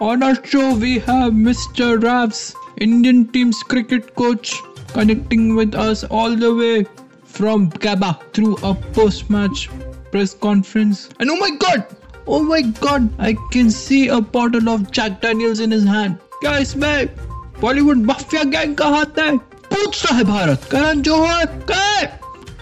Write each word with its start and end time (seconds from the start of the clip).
On 0.00 0.22
our 0.22 0.34
show, 0.44 0.74
we 0.74 0.98
have 1.00 1.32
Mr. 1.32 2.00
Ravs, 2.00 2.54
Indian 2.78 3.26
team's 3.28 3.62
cricket 3.62 4.14
coach, 4.16 4.54
connecting 4.88 5.54
with 5.54 5.74
us 5.74 6.04
all 6.04 6.34
the 6.34 6.54
way 6.54 6.86
from 7.24 7.68
Gaba 7.68 8.18
through 8.32 8.56
a 8.62 8.74
post 8.74 9.30
match 9.30 9.68
press 10.10 10.34
conference. 10.34 11.08
And 11.20 11.30
oh 11.30 11.36
my 11.36 11.50
god! 11.50 11.86
Oh 12.26 12.42
my 12.42 12.62
god! 12.62 13.08
I 13.18 13.34
can 13.52 13.70
see 13.70 14.08
a 14.08 14.20
bottle 14.20 14.68
of 14.68 14.90
Jack 14.90 15.20
Daniels 15.20 15.60
in 15.60 15.70
his 15.70 15.84
hand. 15.84 16.18
क्या 16.42 16.56
इसमें 16.58 17.06
Bollywood 17.60 18.04
mafia 18.06 18.42
gang 18.56 18.74
का 18.76 18.86
हाथ 18.96 19.18
है 19.18 19.36
पूछता 19.38 20.14
है 20.14 20.24
भारत 20.24 20.64
करण 20.70 21.02
जौहर 21.08 21.46
कहाँ 21.68 21.96
है 21.96 22.06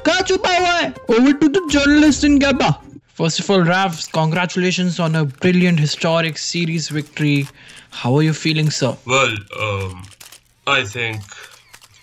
कहाँ 0.06 0.22
छुपा 0.28 0.56
हुआ 0.58 0.76
है 0.78 0.92
Over 1.16 1.32
to 1.42 1.48
the 1.56 1.62
journalist 1.74 2.24
in 2.30 2.38
Gaba. 2.38 2.70
First 3.15 3.39
of 3.39 3.49
all, 3.49 3.59
Ravs, 3.59 4.11
congratulations 4.11 4.99
on 4.99 5.15
a 5.15 5.23
brilliant 5.23 5.79
historic 5.79 6.37
series 6.37 6.89
victory. 6.89 7.47
How 7.89 8.17
are 8.17 8.21
you 8.21 8.33
feeling, 8.33 8.69
sir? 8.69 8.97
Well, 9.05 9.33
um, 9.57 10.05
I 10.67 10.83
think 10.83 11.21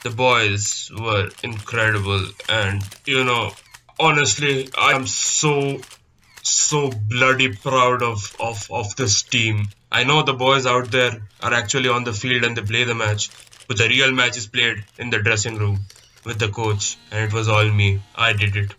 the 0.03 0.09
boys 0.09 0.91
were 0.99 1.29
incredible, 1.43 2.25
and 2.49 2.83
you 3.05 3.25
know, 3.25 3.53
honestly, 4.01 4.71
I 4.79 4.93
am 4.93 5.07
so, 5.07 5.83
so 6.43 6.91
bloody 6.91 7.57
proud 7.57 8.03
of, 8.03 8.35
of, 8.41 8.67
of 8.71 8.97
this 8.97 9.23
team. 9.23 9.69
I 9.91 10.05
know 10.05 10.23
the 10.23 10.33
boys 10.33 10.65
out 10.65 10.91
there 10.91 11.29
are 11.43 11.53
actually 11.53 11.91
on 11.91 12.05
the 12.05 12.15
field 12.15 12.45
and 12.45 12.57
they 12.57 12.63
play 12.63 12.85
the 12.85 12.95
match, 12.95 13.29
but 13.69 13.77
the 13.77 13.87
real 13.87 14.13
match 14.13 14.39
is 14.39 14.47
played 14.47 14.83
in 14.97 15.11
the 15.11 15.19
dressing 15.19 15.59
room 15.59 15.81
with 16.25 16.39
the 16.39 16.49
coach, 16.49 16.97
and 17.11 17.23
it 17.23 17.35
was 17.35 17.49
all 17.51 17.69
me. 17.69 18.01
I 18.17 18.33
did 18.33 18.57
it. 18.57 18.75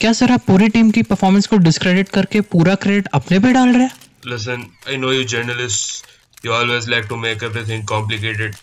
क्या 0.00 0.12
sir 0.12 0.32
आप 0.32 0.42
पूरी 0.46 0.68
team 0.68 0.90
की 0.90 1.02
performance 1.02 1.46
को 1.46 1.56
discredit 1.56 2.08
करके 2.08 2.40
पूरा 2.50 2.74
credit 2.74 3.06
अपने 3.14 3.38
पे 3.38 3.52
डाल 3.52 3.68
रहे 3.68 3.82
हैं? 3.82 3.90
Listen, 4.26 4.60
I 4.90 4.98
know 4.98 5.10
you 5.14 5.24
journalists, 5.32 6.04
you 6.44 6.52
always 6.58 6.86
like 6.92 7.08
to 7.08 7.18
make 7.22 7.42
everything 7.46 7.82
complicated. 7.92 8.54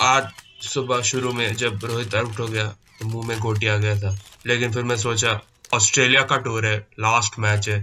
आज 0.00 0.26
सुबह 0.62 1.02
शुरू 1.02 1.32
में 1.32 1.54
जब 1.54 1.84
रोहित 1.84 2.14
आउट 2.14 2.38
हो 2.38 2.46
गया 2.48 2.66
तो 3.00 3.06
मुँह 3.06 3.28
में 3.28 3.38
गोटी 3.38 3.66
आ 3.66 3.76
गया 3.76 3.94
था। 4.00 4.16
लेकिन 4.46 4.72
फिर 4.72 4.82
मैं 4.82 4.96
सोचा 4.96 5.38
ऑस्ट्रेलिया 5.74 6.22
का 6.22 6.36
टूर 6.36 6.66
है 6.66 6.76
लास्ट 7.00 7.38
मैच 7.38 7.68
है 7.68 7.80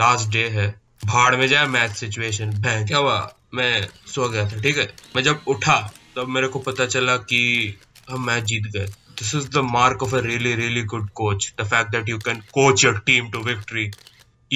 लास्ट 0.00 0.30
डे 0.32 0.46
है। 0.48 0.68
भाड़ 1.04 1.34
में 1.36 1.46
जाए 1.48 1.66
मैच 1.66 1.96
सिचुएशन 1.96 2.50
बैंक 2.62 2.86
क्या 2.88 2.98
हुआ? 2.98 3.18
मैं 3.54 3.88
सो 4.06 4.28
गया 4.28 4.48
था 4.50 4.60
ठीक 4.62 4.78
है? 4.78 4.88
मैं 5.16 5.22
जब 5.22 5.40
उठा 5.48 5.80
तब 5.80 6.20
तो 6.20 6.26
मेरे 6.26 6.48
को 6.48 6.58
पता 6.58 6.86
चला 6.86 7.16
कि 7.16 7.78
हम 8.10 8.26
मैच 8.26 8.44
जीत 8.44 8.72
गए। 8.76 8.92
this 9.20 9.32
is 9.40 9.48
the 9.58 9.62
mark 9.62 10.02
of 10.06 10.14
a 10.20 10.22
really 10.22 10.54
really 10.62 10.84
good 10.94 11.12
coach 11.22 11.54
the 11.62 11.68
fact 11.72 11.92
that 11.92 12.08
you 12.14 12.18
can 12.28 12.42
coach 12.58 12.82
your 12.88 12.98
team 13.10 13.30
to 13.36 13.42
victory 13.50 13.90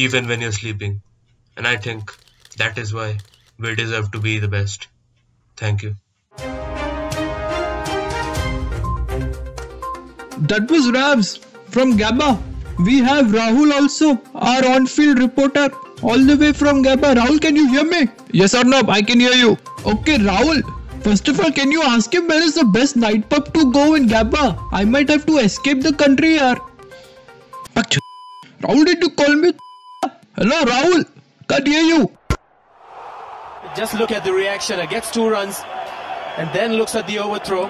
even 0.06 0.26
when 0.32 0.40
you're 0.46 0.58
sleeping 0.60 1.00
and 1.56 1.72
i 1.74 1.76
think 1.88 2.16
that 2.62 2.78
is 2.84 2.94
why 2.98 3.10
we 3.58 3.74
deserve 3.82 4.10
to 4.16 4.20
be 4.28 4.38
the 4.46 4.52
best 4.56 4.88
thank 5.64 5.82
you 5.88 5.94
that 10.52 10.70
was 10.70 10.86
Ravs 10.94 11.38
from 11.74 11.96
GABA. 11.96 12.38
We 12.84 12.98
have 12.98 13.26
Rahul 13.26 13.72
also, 13.72 14.20
our 14.34 14.66
on 14.66 14.86
field 14.86 15.18
reporter, 15.18 15.68
all 16.02 16.18
the 16.18 16.36
way 16.36 16.52
from 16.52 16.82
GABA. 16.82 17.14
Rahul, 17.14 17.40
can 17.40 17.56
you 17.56 17.68
hear 17.68 17.84
me? 17.84 18.08
Yes 18.32 18.54
or 18.54 18.64
no? 18.64 18.82
I 18.88 19.00
can 19.02 19.20
hear 19.20 19.32
you. 19.32 19.52
Okay, 19.86 20.18
Rahul, 20.18 20.62
First 21.04 21.28
of 21.28 21.38
all, 21.38 21.52
can 21.52 21.70
you 21.70 21.82
ask 21.82 22.14
him 22.14 22.28
where 22.28 22.42
is 22.42 22.54
the 22.54 22.64
best 22.64 22.96
night 22.96 23.28
pub 23.28 23.52
to 23.52 23.70
go 23.70 23.94
in 23.94 24.06
Gaba? 24.06 24.58
I 24.72 24.86
might 24.86 25.10
have 25.10 25.26
to 25.26 25.36
escape 25.36 25.82
the 25.82 25.92
country 25.92 26.30
here. 26.38 26.56
Rahul, 28.62 28.86
did 28.86 29.02
you 29.02 29.10
call 29.10 29.34
me? 29.34 29.52
Hello, 30.36 30.64
Rahul. 30.64 31.04
Can't 31.46 31.66
hear 31.66 31.82
you. 31.82 32.10
Just 33.76 33.92
look 33.94 34.12
at 34.12 34.24
the 34.24 34.32
reaction. 34.32 34.80
It 34.80 34.88
gets 34.88 35.10
two 35.10 35.28
runs 35.28 35.60
and 36.38 36.48
then 36.54 36.72
looks 36.72 36.94
at 36.94 37.06
the 37.06 37.18
overthrow. 37.18 37.66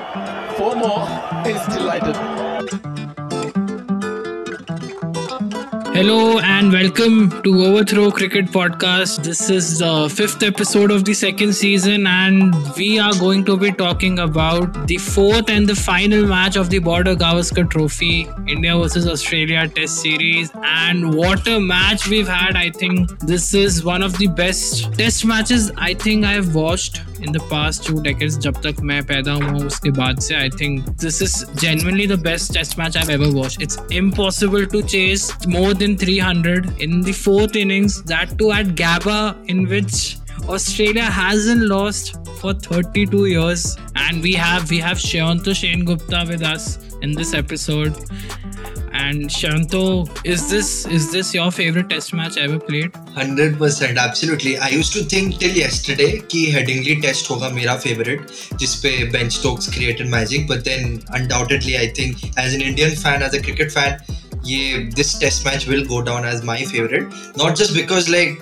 Four 0.57 0.77
more. 0.77 1.05
He's 1.45 1.67
delighted. 1.75 3.24
Hello 5.94 6.40
and 6.40 6.72
welcome 6.72 7.30
to 7.44 7.64
Overthrow 7.66 8.10
Cricket 8.10 8.46
Podcast. 8.48 9.24
This 9.24 9.52
is 9.52 9.78
the 9.80 10.10
fifth 10.10 10.42
episode 10.42 10.90
of 10.90 11.06
the 11.06 11.14
second 11.14 11.54
season, 11.54 12.08
and 12.08 12.56
we 12.76 12.98
are 12.98 13.14
going 13.14 13.46
to 13.46 13.56
be 13.56 13.72
talking 13.72 14.18
about 14.18 14.88
the 14.88 14.98
fourth 14.98 15.48
and 15.50 15.70
the 15.70 15.76
final 15.76 16.26
match 16.26 16.56
of 16.56 16.72
the 16.72 16.80
Border 16.80 17.16
Gavaskar 17.16 17.70
Trophy, 17.70 18.28
India 18.48 18.76
versus 18.76 19.08
Australia 19.08 19.68
Test 19.68 20.02
Series. 20.02 20.52
And 20.64 21.14
what 21.14 21.48
a 21.48 21.60
match 21.60 22.08
we've 22.08 22.28
had! 22.28 22.56
I 22.56 22.72
think 22.72 23.20
this 23.20 23.54
is 23.54 23.84
one 23.84 24.02
of 24.02 24.18
the 24.18 24.28
best 24.28 24.92
Test 24.94 25.24
matches 25.24 25.72
I 25.78 25.94
think 25.94 26.26
I've 26.26 26.56
watched 26.56 27.02
in 27.22 27.32
the 27.34 27.42
past 27.52 27.86
two 27.86 28.02
decades. 28.02 28.38
जब 28.38 28.62
तक 28.66 28.82
मैं 28.82 29.04
पैदा 29.06 29.32
हुआ 29.32 29.50
हूँ 29.52 29.66
उसके 29.66 29.92
बाद 29.92 30.20
से 30.20 30.36
I 30.40 30.50
think 30.50 30.98
this 30.98 31.22
is 31.22 31.46
genuinely 31.56 32.08
the 32.08 32.18
best 32.18 32.54
Test 32.54 32.78
match 32.78 32.96
I've 32.96 33.10
ever 33.10 33.30
watched. 33.32 33.62
It's 33.62 33.78
impossible 33.92 34.66
to 34.66 34.82
chase 34.84 35.30
more 35.48 35.74
than 35.74 35.83
300 35.84 36.82
in 36.82 37.02
the 37.02 37.12
fourth 37.12 37.56
innings. 37.56 38.02
That 38.04 38.38
too 38.38 38.52
at 38.52 38.68
Gabba, 38.68 39.36
in 39.48 39.68
which 39.68 40.18
Australia 40.48 41.04
hasn't 41.04 41.64
lost 41.64 42.16
for 42.40 42.54
32 42.54 43.26
years. 43.26 43.78
And 43.96 44.22
we 44.22 44.34
have 44.34 44.70
we 44.70 44.80
have 44.80 45.00
Shanto 45.00 45.54
Shane 45.54 45.84
Gupta 45.84 46.26
with 46.28 46.44
us 46.44 46.78
in 47.02 47.12
this 47.14 47.34
episode. 47.34 47.94
And 48.94 49.30
Shanto, 49.32 50.08
is 50.24 50.50
this 50.50 50.86
is 50.86 51.12
this 51.12 51.34
your 51.34 51.52
favorite 51.52 51.90
Test 51.90 52.14
match 52.14 52.38
ever 52.38 52.60
played? 52.60 52.92
Hundred 53.18 53.58
percent 53.60 53.98
absolutely 53.98 54.54
I 54.56 54.76
use 54.76 54.94
to 54.94 55.04
think 55.14 55.34
till 55.40 55.56
yesterday 55.62 56.10
कि 56.32 56.46
Headingley 56.52 56.96
test 57.08 57.30
होगा 57.30 57.50
मेरा 57.60 57.76
favourite 57.86 58.28
जिसपे 58.60 58.92
Ben 59.18 59.32
Stokes 59.34 59.70
created 59.74 60.08
magic 60.16 60.48
but 60.48 60.64
then 60.70 61.00
undoubtedly 61.20 61.76
I 61.76 61.88
think 62.00 62.26
as 62.40 62.54
an 62.54 62.62
Indian 62.62 62.96
fan 63.04 63.24
as 63.24 63.36
a 63.36 63.42
cricket 63.44 63.72
fan 63.72 63.98
ये 64.47 64.79
this 64.97 65.19
test 65.21 65.47
match 65.47 65.67
will 65.69 65.85
go 65.87 66.01
down 66.09 66.29
as 66.29 66.45
my 66.45 66.65
favourite 66.67 67.11
not 67.39 67.57
just 67.57 67.73
because 67.75 68.11
like 68.11 68.39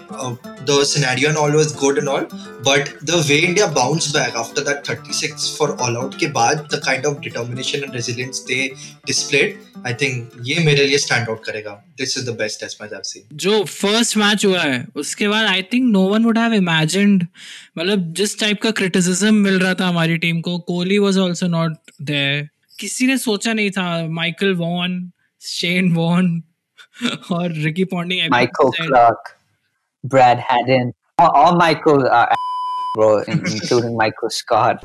the 0.70 0.82
scenario 0.86 1.28
and 1.28 1.38
all 1.38 1.56
was 1.56 1.74
good 1.76 1.98
and 1.98 2.08
all 2.08 2.26
but 2.68 2.88
the 3.04 3.22
way 3.28 3.38
India 3.38 3.66
bounce 3.78 4.08
back 4.16 4.36
after 4.36 4.62
that 4.62 4.82
thirty 4.88 5.18
six 5.18 5.54
for 5.58 5.76
all 5.80 5.96
out 5.96 6.18
के 6.20 6.26
बाद 6.38 6.66
the 6.74 6.80
kind 6.84 7.06
of 7.06 7.18
determination 7.20 7.84
and 7.84 7.94
resilience 7.94 8.44
they 8.48 8.66
displayed 9.06 9.60
I 9.86 9.94
think 10.02 10.30
ये 10.44 10.64
मेरे 10.64 10.86
लिए 10.86 10.98
stand 10.98 11.28
out 11.28 11.44
करेगा. 11.44 11.70
This 11.98 12.16
is 12.18 12.26
the 12.26 12.34
best 12.38 12.60
test 12.60 12.82
match 12.82 12.92
आप 12.92 13.02
see 13.04 13.22
जो 13.34 13.62
first 13.64 14.16
match 14.16 14.44
हुआ 14.44 14.62
है, 14.62 14.84
उसके 14.96 15.28
बाद 15.28 15.46
I 15.46 15.62
think 15.72 15.90
no 15.92 16.06
one 16.08 16.24
would 16.24 16.38
have 16.38 16.52
imagined 16.54 17.26
मतलब 17.78 18.12
जिस 18.16 18.38
टाइप 18.40 18.62
का 18.62 18.70
क्रिटिसिज्म 18.70 19.34
मिल 19.34 19.58
रहा 19.60 19.74
था 19.74 19.88
हमारी 19.88 20.18
टीम 20.18 20.40
को 20.40 20.58
Kohli 20.68 20.98
was 20.98 21.18
also 21.20 21.46
not 21.48 21.76
there 22.02 22.48
किसी 22.78 23.06
ने 23.06 23.16
सोचा 23.18 23.52
नहीं 23.52 23.70
था 23.70 24.06
Michael 24.10 24.54
Vaughan 24.54 25.00
Shane 25.42 25.92
Vaughn, 25.92 26.44
or 27.30 27.48
Ricky 27.48 27.84
Ponting. 27.84 28.30
Michael 28.30 28.72
said. 28.72 28.88
Clark, 28.88 29.36
Brad 30.04 30.38
Haddon, 30.38 30.94
all 31.18 31.52
or 31.52 31.56
Michael, 31.56 32.06
uh, 32.06 32.26
bro, 32.94 33.18
including 33.26 33.96
Michael 33.96 34.30
Scott 34.30 34.84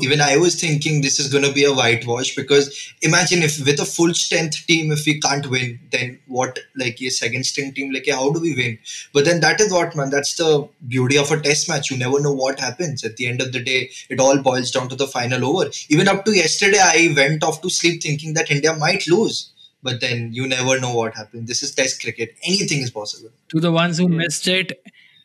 even 0.00 0.20
I 0.20 0.36
was 0.36 0.60
thinking 0.60 1.00
this 1.00 1.18
is 1.20 1.30
going 1.30 1.44
to 1.44 1.52
be 1.52 1.64
a 1.64 1.72
whitewash 1.72 2.34
because 2.34 2.92
imagine 3.02 3.42
if 3.42 3.64
with 3.64 3.78
a 3.80 3.84
full 3.84 4.14
strength 4.14 4.66
team, 4.66 4.90
if 4.90 5.04
we 5.06 5.20
can't 5.20 5.46
win, 5.48 5.80
then 5.90 6.18
what, 6.26 6.58
like, 6.76 7.00
a 7.02 7.10
second 7.10 7.44
string 7.44 7.74
team, 7.74 7.92
like, 7.92 8.08
how 8.08 8.30
do 8.30 8.40
we 8.40 8.54
win? 8.54 8.78
But 9.12 9.24
then 9.24 9.40
that 9.40 9.60
is 9.60 9.72
what, 9.72 9.94
man, 9.94 10.10
that's 10.10 10.34
the 10.34 10.68
beauty 10.88 11.18
of 11.18 11.30
a 11.30 11.40
test 11.40 11.68
match. 11.68 11.90
You 11.90 11.98
never 11.98 12.20
know 12.20 12.32
what 12.32 12.58
happens. 12.58 13.04
At 13.04 13.16
the 13.16 13.26
end 13.26 13.40
of 13.40 13.52
the 13.52 13.62
day, 13.62 13.90
it 14.08 14.18
all 14.18 14.38
boils 14.42 14.70
down 14.70 14.88
to 14.88 14.96
the 14.96 15.06
final 15.06 15.44
over. 15.44 15.70
Even 15.88 16.08
up 16.08 16.24
to 16.24 16.32
yesterday, 16.32 16.80
I 16.80 17.12
went 17.14 17.44
off 17.44 17.60
to 17.62 17.70
sleep 17.70 18.02
thinking 18.02 18.34
that 18.34 18.50
India 18.50 18.74
might 18.74 19.06
lose. 19.06 19.50
But 19.82 20.00
then 20.00 20.32
you 20.32 20.46
never 20.46 20.80
know 20.80 20.94
what 20.94 21.14
happens. 21.14 21.48
This 21.48 21.62
is 21.62 21.74
test 21.74 22.00
cricket. 22.00 22.36
Anything 22.44 22.80
is 22.80 22.90
possible. 22.90 23.30
to 23.48 23.60
the 23.60 23.72
ones 23.72 23.98
who 23.98 24.08
missed 24.08 24.46
it 24.48 24.80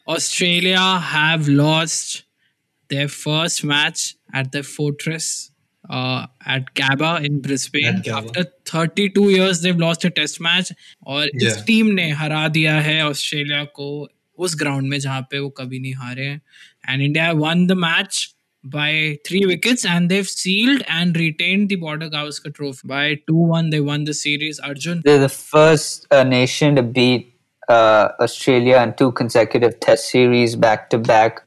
australia 0.08 0.80
have 1.00 1.48
lost 1.50 2.24
their 2.89 3.09
first 3.09 3.65
match 3.65 4.15
at 4.33 4.53
the 4.53 4.63
fortress 4.63 5.51
uh, 5.91 6.27
at 6.47 6.75
Gabba 6.75 7.25
in 7.25 7.41
Brisbane. 7.41 7.87
At 7.87 8.05
Gabba. 8.05 8.27
After 8.27 8.45
32 8.67 9.31
years, 9.31 9.61
they've 9.63 9.77
lost 9.77 10.05
a 10.05 10.11
test 10.11 10.41
match. 10.41 10.73
और 11.07 11.29
इस 11.35 11.43
Yeah. 11.43 11.65
Team 11.67 11.87
ने 12.01 12.11
हरा 12.23 12.47
दिया 12.59 12.75
है 12.81 13.01
Australia 13.07 13.65
को 13.79 13.89
उस 14.39 14.55
ground 14.59 14.89
में 14.89 14.99
जहाँ 15.01 15.21
पे 15.31 15.39
वो 15.39 15.49
कभी 15.59 15.79
नहीं 15.81 15.95
हारे 15.95 16.25
हैं 16.27 16.41
and 16.91 17.03
India 17.03 17.31
won 17.47 17.67
the 17.67 17.73
match 17.87 18.29
by 18.65 19.19
three 19.27 19.39
wickets 19.51 19.85
and 19.93 20.11
they've 20.11 20.29
sealed 20.33 20.83
and 20.97 21.17
retained 21.21 21.71
the 21.71 21.77
Border 21.85 22.09
Gavaskar 22.11 22.51
Trophy 22.59 22.89
by 22.91 23.07
2-1 23.31 23.71
they 23.73 23.81
won 23.87 24.05
the 24.11 24.13
series 24.19 24.61
Arjun 24.69 25.01
They're 25.07 25.23
the 25.23 25.31
first 25.37 26.07
uh, 26.19 26.21
nation 26.29 26.77
to 26.77 26.85
beat 26.99 27.25
uh, 27.69 28.05
Australia 28.27 28.77
in 28.83 28.93
two 29.01 29.09
consecutive 29.23 29.75
Test 29.87 30.13
series 30.13 30.55
back 30.67 30.89
to 30.91 31.01
back, 31.09 31.43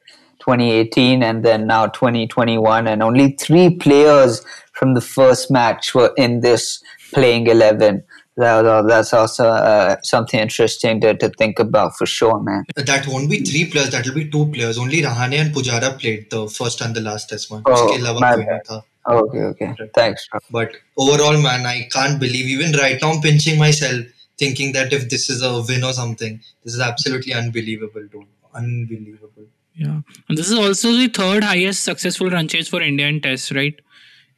2018 0.50 1.23
and 1.23 1.44
then 1.44 1.67
now 1.67 1.87
2021 1.87 2.87
and 2.87 3.02
only 3.02 3.32
three 3.32 3.70
players 3.76 4.44
from 4.73 4.94
the 4.94 5.00
first 5.00 5.50
match 5.50 5.94
were 5.94 6.12
in 6.17 6.41
this 6.41 6.82
playing 7.12 7.47
11 7.47 8.02
that, 8.37 8.87
that's 8.88 9.12
also 9.12 9.49
uh, 9.49 9.97
something 10.02 10.41
interesting 10.41 11.00
to, 11.02 11.14
to 11.14 11.29
think 11.29 11.58
about 11.58 11.97
for 11.97 12.06
sure, 12.06 12.41
man. 12.41 12.64
That 12.75 13.06
won't 13.06 13.29
be 13.29 13.41
three 13.41 13.70
players, 13.70 13.91
that'll 13.91 14.14
be 14.14 14.31
two 14.31 14.47
players. 14.50 14.79
Only 14.79 15.02
Rahane 15.02 15.35
and 15.35 15.55
Pujara 15.55 15.99
played 15.99 16.31
the 16.31 16.49
first 16.49 16.81
and 16.81 16.94
the 16.94 17.02
last 17.02 17.29
test 17.29 17.50
one. 17.50 17.62
Oh, 17.67 17.99
my 18.19 18.37
bad. 18.37 18.62
Tha. 18.67 18.82
Okay, 19.06 19.38
okay. 19.38 19.75
Thanks. 19.94 20.26
But 20.50 20.73
overall, 20.97 21.41
man, 21.41 21.67
I 21.67 21.88
can't 21.93 22.19
believe, 22.19 22.47
even 22.47 22.73
right 22.81 22.99
now, 23.02 23.12
I'm 23.12 23.20
pinching 23.20 23.58
myself 23.58 24.06
thinking 24.38 24.73
that 24.73 24.93
if 24.93 25.11
this 25.11 25.29
is 25.29 25.43
a 25.43 25.62
win 25.69 25.85
or 25.85 25.93
something, 25.93 26.41
this 26.64 26.75
is 26.75 26.81
absolutely 26.81 27.35
unbelievable, 27.35 28.06
dude. 28.11 28.26
Unbelievable. 28.55 29.44
Yeah, 29.82 30.00
and 30.29 30.37
this 30.38 30.49
is 30.50 30.59
also 30.62 30.93
the 30.93 31.09
third 31.09 31.43
highest 31.43 31.85
successful 31.85 32.29
run 32.31 32.49
chase 32.49 32.69
for 32.69 32.82
India 32.82 33.06
in 33.09 33.21
Tests, 33.27 33.50
right? 33.59 33.79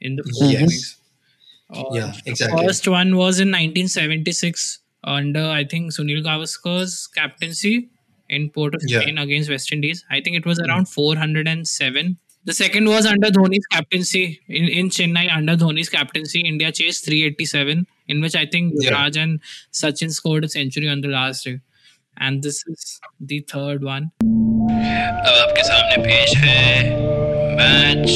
In 0.01 0.17
the 0.17 0.23
four 0.39 0.51
Yes. 0.51 0.97
Uh, 1.71 1.85
Yeah, 1.95 2.13
the 2.25 2.31
exactly. 2.31 2.65
First 2.67 2.87
one 2.87 3.17
was 3.17 3.41
in 3.45 3.51
1976 3.51 4.79
under 5.05 5.45
I 5.61 5.65
think 5.65 5.93
Sunil 5.93 6.23
Gavaskar's 6.29 7.09
captaincy 7.09 7.89
in 8.29 8.51
Port 8.51 8.75
of 8.77 8.83
Yeah. 8.87 9.01
Spain 9.01 9.19
against 9.19 9.51
West 9.51 9.73
Indies. 9.73 10.05
I 10.11 10.21
think 10.21 10.37
it 10.37 10.47
was 10.47 10.61
around 10.61 10.89
407. 10.89 12.19
The 12.45 12.53
second 12.55 12.89
was 12.89 13.07
under 13.07 13.29
Dhoni's 13.29 13.67
captaincy 13.67 14.41
in, 14.49 14.65
in 14.69 14.89
Chennai 14.91 15.27
under 15.35 15.57
Dhoni's 15.57 15.89
captaincy. 15.89 16.41
India 16.41 16.71
chased 16.73 17.05
387, 17.05 17.87
in 18.09 18.21
which 18.21 18.35
I 18.37 18.47
think 18.47 18.75
Yeah. 18.79 18.91
Raj 18.93 19.17
and 19.17 19.41
Sachin 19.73 20.13
scored 20.13 20.45
a 20.45 20.49
century 20.49 20.89
on 20.89 21.01
the 21.03 21.09
last 21.09 21.45
day 21.45 21.61
And 22.20 22.42
this 22.42 22.64
is 22.68 23.00
the 23.20 23.40
third 23.52 23.84
one. 23.84 24.12
अब 24.22 25.36
आपके 25.42 25.64
सामने 25.64 26.04
पेश 26.04 26.36
है 26.38 26.66
match 27.60 28.10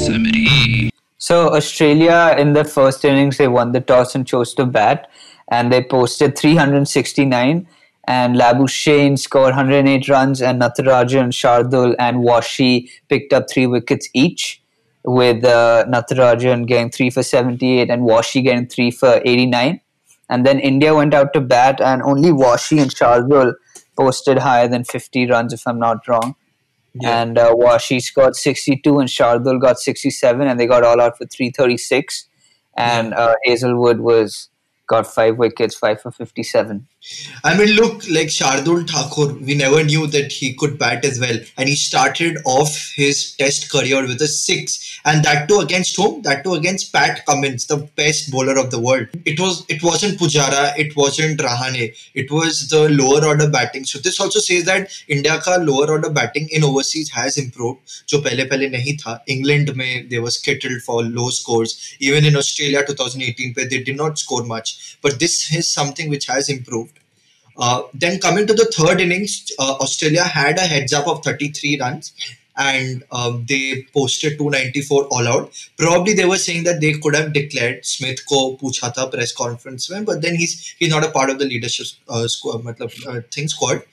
summary 0.00 0.90
So 1.26 1.36
Australia 1.56 2.36
in 2.38 2.52
the 2.52 2.64
first 2.64 3.04
innings 3.10 3.38
they 3.38 3.48
won 3.48 3.72
the 3.72 3.80
toss 3.80 4.14
and 4.14 4.26
chose 4.26 4.52
to 4.54 4.66
bat, 4.66 5.08
and 5.48 5.72
they 5.72 5.82
posted 5.82 6.36
369. 6.36 7.66
And 8.06 8.36
Labuschagne 8.36 9.18
scored 9.18 9.54
108 9.54 10.06
runs, 10.10 10.42
and 10.42 10.60
Natarajan, 10.60 11.32
Shardul, 11.32 11.94
and 11.98 12.18
Washi 12.18 12.90
picked 13.08 13.32
up 13.32 13.48
three 13.48 13.66
wickets 13.66 14.10
each, 14.12 14.62
with 15.04 15.44
uh, 15.44 15.86
Natarajan 15.88 16.66
getting 16.66 16.90
three 16.90 17.08
for 17.10 17.22
78 17.22 17.90
and 17.90 18.02
Washi 18.02 18.42
getting 18.42 18.66
three 18.66 18.90
for 18.90 19.22
89. 19.24 19.80
and 20.29 20.45
then 20.45 20.59
India 20.59 20.93
went 20.93 21.13
out 21.13 21.33
to 21.33 21.41
bat, 21.41 21.81
and 21.81 22.01
only 22.03 22.29
Washi 22.29 22.81
and 22.81 22.91
Shardul 22.91 23.53
posted 23.97 24.39
higher 24.39 24.67
than 24.67 24.83
50 24.83 25.27
runs, 25.27 25.53
if 25.53 25.67
I'm 25.67 25.79
not 25.79 26.07
wrong. 26.07 26.35
Yeah. 26.93 27.21
and 27.21 27.37
uh, 27.37 27.53
Washi 27.53 28.01
scored 28.01 28.35
62 28.35 28.99
and 28.99 29.07
Shardul 29.07 29.61
got 29.61 29.77
67 29.79 30.47
and 30.47 30.59
they 30.59 30.65
got 30.65 30.83
all 30.83 30.99
out 30.99 31.17
for 31.17 31.25
336 31.27 32.27
and 32.75 33.13
uh, 33.13 33.35
Hazelwood 33.43 33.99
was 33.99 34.49
got 34.87 35.05
five 35.05 35.37
wickets 35.37 35.75
five 35.75 36.01
for 36.01 36.11
57 36.11 36.87
I 37.44 37.56
mean, 37.58 37.76
look, 37.76 38.02
like 38.08 38.28
Shardul 38.28 38.88
Thakur, 38.88 39.34
we 39.34 39.54
never 39.54 39.84
knew 39.84 40.06
that 40.06 40.32
he 40.32 40.54
could 40.54 40.78
bat 40.78 41.04
as 41.04 41.20
well. 41.20 41.38
And 41.58 41.68
he 41.68 41.76
started 41.76 42.38
off 42.46 42.92
his 42.96 43.34
test 43.36 43.70
career 43.70 44.06
with 44.06 44.22
a 44.22 44.26
six. 44.26 44.98
And 45.04 45.22
that 45.24 45.48
too 45.48 45.58
against 45.60 45.96
whom? 45.96 46.22
That 46.22 46.44
too 46.44 46.54
against 46.54 46.92
Pat 46.94 47.26
Cummins, 47.26 47.66
the 47.66 47.76
best 47.96 48.30
bowler 48.30 48.56
of 48.56 48.70
the 48.70 48.80
world. 48.80 49.08
It 49.26 49.38
was 49.38 49.66
it 49.68 49.82
wasn't 49.82 50.18
Pujara, 50.18 50.72
it 50.78 50.96
wasn't 50.96 51.40
Rahane, 51.40 51.94
it 52.14 52.30
was 52.30 52.68
the 52.68 52.88
lower 52.88 53.22
order 53.26 53.50
batting. 53.50 53.84
So 53.84 53.98
this 53.98 54.18
also 54.18 54.40
says 54.40 54.64
that 54.64 54.90
India 55.06 55.38
ka 55.40 55.56
lower 55.56 55.90
order 55.90 56.08
batting 56.08 56.48
in 56.50 56.64
overseas 56.64 57.10
has 57.10 57.36
improved. 57.36 57.80
जो 58.08 58.22
पहले 58.22 58.48
पहले 58.48 58.70
नहीं 58.70 58.96
था. 59.02 59.20
England 59.28 59.76
में 59.76 60.08
they 60.08 60.18
were 60.18 60.30
skittled 60.30 60.80
for 60.80 61.02
low 61.02 61.28
scores. 61.28 61.96
Even 62.00 62.24
in 62.24 62.36
Australia 62.36 62.82
2018 62.86 63.52
पे 63.52 63.68
they 63.68 63.82
did 63.82 63.96
not 63.96 64.18
score 64.18 64.42
much. 64.44 64.96
But 65.02 65.18
this 65.18 65.52
is 65.52 65.70
something 65.70 66.08
which 66.08 66.26
has 66.26 66.48
improved. 66.48 66.94
uh, 67.59 67.83
then 67.93 68.19
coming 68.19 68.47
to 68.47 68.53
the 68.53 68.65
third 68.65 69.01
innings, 69.01 69.51
uh, 69.59 69.75
Australia 69.81 70.23
had 70.23 70.57
a 70.57 70.61
heads 70.61 70.93
up 70.93 71.07
of 71.07 71.23
33 71.23 71.79
runs 71.81 72.13
and 72.59 73.03
um, 73.11 73.45
they 73.47 73.85
posted 73.93 74.37
294 74.37 75.05
all 75.05 75.27
out. 75.27 75.51
Probably 75.77 76.13
they 76.13 76.25
were 76.25 76.37
saying 76.37 76.65
that 76.65 76.81
they 76.81 76.93
could 76.93 77.15
have 77.15 77.33
declared 77.33 77.85
Smith 77.85 78.19
ko 78.27 78.57
pucha 78.57 79.11
press 79.11 79.33
conference 79.33 79.89
mein, 79.89 80.03
but 80.03 80.21
then 80.21 80.35
he's 80.35 80.75
he's 80.77 80.89
not 80.89 81.05
a 81.05 81.11
part 81.11 81.29
of 81.29 81.39
the 81.39 81.45
leadership 81.45 81.87
uh, 82.09 82.27
squad, 82.27 82.63
matlab, 82.63 82.93
uh, 83.07 83.21
thing 83.31 83.47
squad. 83.47 83.83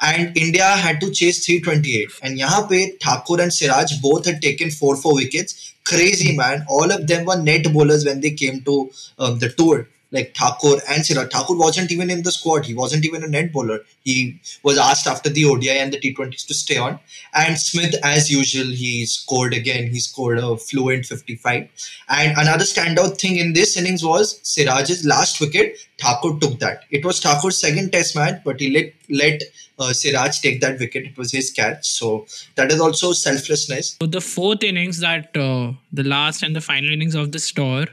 And 0.00 0.36
India 0.36 0.64
had 0.64 1.00
to 1.00 1.10
chase 1.10 1.46
328. 1.46 2.10
And 2.22 2.38
yahan 2.38 2.98
Thakur 3.00 3.40
and 3.40 3.52
Siraj 3.52 3.98
both 4.02 4.26
had 4.26 4.42
taken 4.42 4.70
four 4.70 4.96
four 4.96 5.14
wickets. 5.14 5.74
Crazy 5.84 6.36
man! 6.36 6.64
All 6.68 6.90
of 6.90 7.06
them 7.06 7.26
were 7.26 7.40
net 7.40 7.72
bowlers 7.72 8.04
when 8.04 8.20
they 8.20 8.32
came 8.32 8.60
to 8.62 8.90
um, 9.18 9.38
the 9.38 9.50
tour 9.50 9.88
like 10.12 10.34
Thakur 10.36 10.80
and 10.88 11.04
Siraj. 11.04 11.30
Thakur 11.30 11.56
wasn't 11.56 11.90
even 11.90 12.10
in 12.10 12.22
the 12.22 12.32
squad. 12.32 12.64
He 12.64 12.74
wasn't 12.74 13.04
even 13.04 13.24
a 13.24 13.28
net 13.28 13.52
bowler. 13.52 13.80
He 14.04 14.40
was 14.62 14.78
asked 14.78 15.06
after 15.06 15.28
the 15.28 15.44
ODI 15.44 15.70
and 15.70 15.92
the 15.92 16.00
T20s 16.00 16.46
to 16.46 16.54
stay 16.54 16.76
on. 16.76 17.00
And 17.34 17.58
Smith, 17.58 17.94
as 18.02 18.30
usual, 18.30 18.66
he 18.66 19.06
scored 19.06 19.52
again. 19.52 19.88
He 19.88 20.00
scored 20.00 20.38
a 20.38 20.56
fluent 20.56 21.06
55. 21.06 21.68
And 22.08 22.38
another 22.38 22.64
standout 22.64 23.20
thing 23.20 23.36
in 23.36 23.52
this 23.52 23.76
innings 23.76 24.04
was 24.04 24.40
Siraj's 24.42 25.04
last 25.04 25.40
wicket. 25.40 25.78
Thakur 25.98 26.38
took 26.40 26.58
that. 26.60 26.84
It 26.90 27.04
was 27.04 27.20
Thakur's 27.20 27.58
second 27.58 27.92
test 27.92 28.14
match, 28.14 28.42
but 28.44 28.60
he 28.60 28.70
let 28.70 28.92
let 29.08 29.42
uh, 29.78 29.92
Siraj 29.92 30.40
take 30.40 30.60
that 30.60 30.78
wicket. 30.78 31.04
It 31.04 31.16
was 31.16 31.32
his 31.32 31.50
catch. 31.50 31.88
So 31.88 32.26
that 32.54 32.70
is 32.70 32.80
also 32.80 33.12
selflessness. 33.12 33.96
So 34.00 34.06
the 34.06 34.20
fourth 34.20 34.62
innings 34.62 35.00
that 35.00 35.36
uh, 35.36 35.72
the 35.92 36.02
last 36.04 36.42
and 36.42 36.54
the 36.54 36.60
final 36.60 36.90
innings 36.90 37.14
of 37.14 37.32
the 37.32 37.38
tour, 37.38 37.86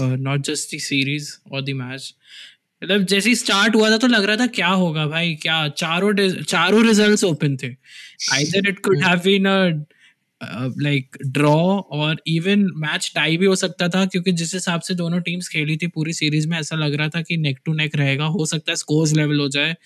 uh, 0.00 0.38
just 0.38 0.50
just 0.50 0.70
the 0.70 0.80
series 0.86 1.28
or 1.52 1.66
the 1.68 1.80
match. 1.80 2.12
मतलब 2.84 3.04
जैसे 3.04 3.28
ही 3.28 3.34
start 3.34 3.74
हुआ 3.74 3.90
था 3.90 3.98
तो 3.98 4.06
लग 4.06 4.24
रहा 4.24 4.36
था 4.36 4.46
क्या 4.46 4.68
होगा 4.68 5.06
भाई 5.06 5.34
क्या 5.34 5.68
चारों 5.68 6.42
चारों 6.42 6.86
रिजल्ट्स 6.86 7.24
ओपन 7.24 7.56
थे। 7.56 7.76
Either 8.32 8.68
it 8.68 8.78
could 8.78 8.98
have 9.04 9.18
been 9.18 9.44
a 9.44 9.84
like 10.78 11.16
draw 11.26 11.80
और 11.90 12.22
इवन 12.26 12.70
मैच 12.76 13.12
टाई 13.14 13.36
भी 13.36 13.46
हो 13.46 13.56
सकता 13.56 13.88
था 13.88 14.06
क्योंकि 14.06 14.32
जिस 14.32 14.54
हिसाब 14.54 14.80
से 14.80 14.94
दोनों 14.94 15.20
टीम्स 15.20 15.48
खेली 15.48 15.76
थी 15.76 15.86
पूरी 15.86 16.12
सीरीज़ 16.12 16.48
में 16.48 16.58
ऐसा 16.58 16.76
लग 16.76 16.94
रहा 16.94 17.08
था 17.08 17.22
कि 17.22 17.36
नेक 17.36 17.58
टू 17.64 17.74
नेक 17.74 17.96
रहेगा 17.96 18.24
हो 18.24 18.46
सकता 18.46 18.72
है 18.72 18.76
स्कोर्स 18.76 19.12
लेवल 19.12 19.40
हो 19.40 19.48
जाए। 19.48 19.76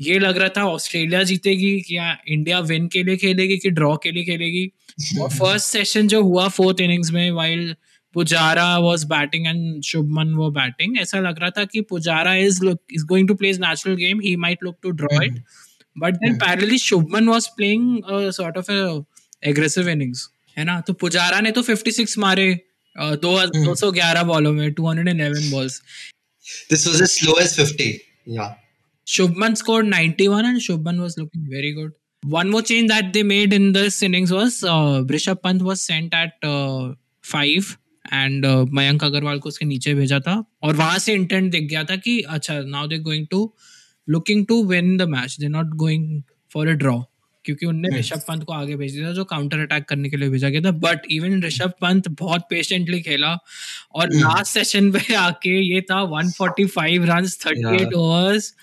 ये 0.00 0.18
लग 0.18 0.36
रहा 0.36 0.48
था 0.48 0.64
ऑस्ट्रेलिया 0.64 1.22
जीतेगी 1.22 1.84
या 1.90 2.18
इंडिया 2.28 2.58
विन 2.58 2.88
के 2.88 3.02
लिए 3.02 3.16
खेलेगी 3.16 3.58
कि 3.58 3.70
ड्रॉ 3.70 3.96
के 3.96 4.10
लिए 4.10 4.24
खेलेगी। 4.24 4.72
और 5.20 5.30
फ़र्स्ट 5.38 5.66
सेशन 5.66 6.08
जो 6.08 6.22
हुआ 6.22 6.48
फोर्थ 6.48 6.80
इनिंग्स 6.80 7.10
में 7.10 7.30
while 7.30 7.74
Pujara 8.16 8.66
was 8.78 9.04
batting 9.04 9.46
and 9.46 9.82
Shubman 9.84 10.34
वो 10.34 10.50
बैटिंग 10.58 10.98
ऐसा 11.00 11.20
लग 11.20 11.38
रहा 11.40 11.50
था 11.58 11.64
कि 11.72 11.80
Pujara 11.90 12.34
is 12.44 12.64
is 12.66 13.04
going 13.06 13.28
to 13.28 13.34
play 13.42 13.52
natural 13.64 13.96
game 13.96 14.20
he 14.20 14.34
might 14.44 14.64
look 14.64 14.76
to 14.82 14.90
draw 15.02 15.20
it 15.22 15.42
but 15.96 16.14
then 16.24 16.38
parallelly 16.38 16.78
Shubman 16.78 17.28
was 17.28 17.46
playing 17.56 18.30
sort 18.38 18.58
of 18.58 18.70
aggressive 19.48 19.88
innings 19.88 20.28
है 20.58 20.64
ना 20.64 20.80
तो 20.86 20.92
पुजारा 21.04 21.40
ने 21.40 21.50
तो 21.52 21.62
56 21.62 22.18
मारे 22.18 22.48
uh, 22.96 23.16
दो 23.22 23.38
दो 23.46 23.74
सौ 23.74 23.90
ग्यारह 23.92 24.22
बॉलों 24.32 24.52
में 24.52 24.68
211 24.74 25.50
balls 25.50 25.80
This 26.70 26.86
was 26.86 27.00
as 27.00 27.12
slow 27.12 27.34
as 27.34 27.54
50. 27.56 27.86
Yeah. 28.24 28.54
Shubman 29.06 29.56
scored 29.56 29.86
91 29.86 30.44
and 30.44 30.60
Shubman 30.60 31.00
was 31.00 31.16
looking 31.18 31.46
very 31.48 31.72
good. 31.72 31.92
One 32.22 32.50
more 32.50 32.62
change 32.62 32.88
that 32.88 33.12
they 33.12 33.22
made 33.22 33.52
in 33.52 33.72
this 33.72 34.02
innings 34.02 34.32
was 34.32 34.62
uh, 34.64 35.02
Rishabh 35.14 35.42
Pant 35.42 35.62
was 35.62 35.80
sent 35.80 36.14
at 36.14 36.32
uh, 36.42 36.94
five 37.24 37.76
and 38.12 38.46
uh, 38.46 38.68
Mayank 38.72 39.04
Agarwal 39.04 39.38
को 39.38 39.48
उसके 39.48 39.66
नीचे 39.66 39.94
भेजा 39.94 40.20
था 40.20 40.44
और 40.62 40.74
वहाँ 40.74 40.98
से 40.98 41.12
intent 41.12 41.50
दिख 41.52 41.62
गया 41.62 41.84
था 41.84 41.96
कि 41.96 42.20
अच्छा 42.20 42.60
now 42.60 42.86
they 42.86 42.98
going 42.98 43.26
to 43.30 43.54
looking 44.08 44.46
to 44.46 44.64
win 44.64 44.96
the 44.96 45.02
match 45.02 45.36
they 45.40 45.48
not 45.48 45.66
going 45.66 46.22
for 46.52 46.68
a 46.68 46.72
draw 46.72 47.02
क्योंकि 47.44 47.66
उनने 47.66 47.98
ऋषभ 47.98 48.20
पंत 48.28 48.44
को 48.44 48.52
आगे 48.52 48.76
भेज 48.76 48.92
दिया 48.92 49.08
था 49.08 49.12
जो 49.12 49.24
काउंटर 49.24 49.58
अटैक 49.58 49.84
करने 49.84 50.10
के 50.10 50.16
लिए 50.16 50.28
भेजा 50.28 50.48
गया 50.48 50.60
था। 50.60 50.70
बट 50.70 51.00
इवन 51.10 51.42
ऋषभ 51.42 51.72
पंत 51.80 52.08
बहुत 52.08 52.46
पेशेंटली 52.50 53.00
खेला 53.02 53.36
और 53.94 54.08
लास्ट 54.12 54.52
सेशन 54.52 54.90
पे 54.92 55.14
आके 55.14 55.60
ये 55.74 55.80
था 55.80 56.00
145 56.12 57.06
रन्स 57.10 57.38
38 57.46 57.92
ओवर्स 57.94 58.54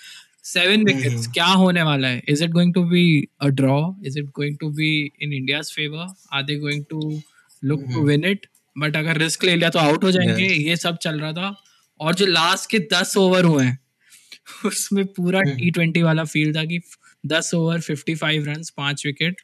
सेवन 0.44 0.84
विकेट्स 0.84 1.26
क्या 1.26 1.46
होने 1.46 1.82
वाला 1.82 2.08
है? 2.08 2.22
Is 2.28 2.44
it 2.44 2.50
going 2.50 2.74
to 2.74 2.84
be 2.84 3.28
a 3.40 3.48
draw 3.48 3.94
is 4.06 4.18
it 4.18 4.24
going 4.24 4.56
to 4.60 4.70
be 4.70 5.12
in 5.22 5.32
India's 5.32 5.72
favour 5.72 6.14
are 6.32 6.42
they 6.42 6.56
going 6.56 6.84
to 6.90 7.22
look 7.64 7.84
to 7.94 8.06
win 8.06 8.24
it 8.24 8.46
but 8.78 8.96
अगर 8.96 9.16
रिस्क 9.16 9.44
ले 9.44 9.56
लिया 9.56 9.70
तो 9.70 9.78
आउट 9.78 10.04
हो 10.04 10.10
जाएँगे 10.10 10.46
ये 10.46 10.76
सब 10.76 10.96
चल 10.96 11.20
रहा 11.20 11.32
था। 11.32 11.62
और 12.00 12.14
जो 12.14 12.26
लास्ट 12.26 12.70
के 12.70 12.78
दस 12.78 13.16
ओवर 13.16 13.44
हुए 13.44 13.64
हैं 13.64 13.78
उसमें 14.66 15.06
पूरा 15.06 15.40
टी 15.40 15.70
ट्वेंटी 15.70 16.02
वाला 16.02 16.24
फ़ील्ड 16.24 16.56
था 16.56 16.64
कि 16.64 16.80
दस 17.26 17.54
ओवर 17.54 17.80
फिफ्टी 17.80 18.14
फाइव 18.14 18.44
रन 18.44 18.62
पाँच 18.76 19.06
विकेट 19.06 19.40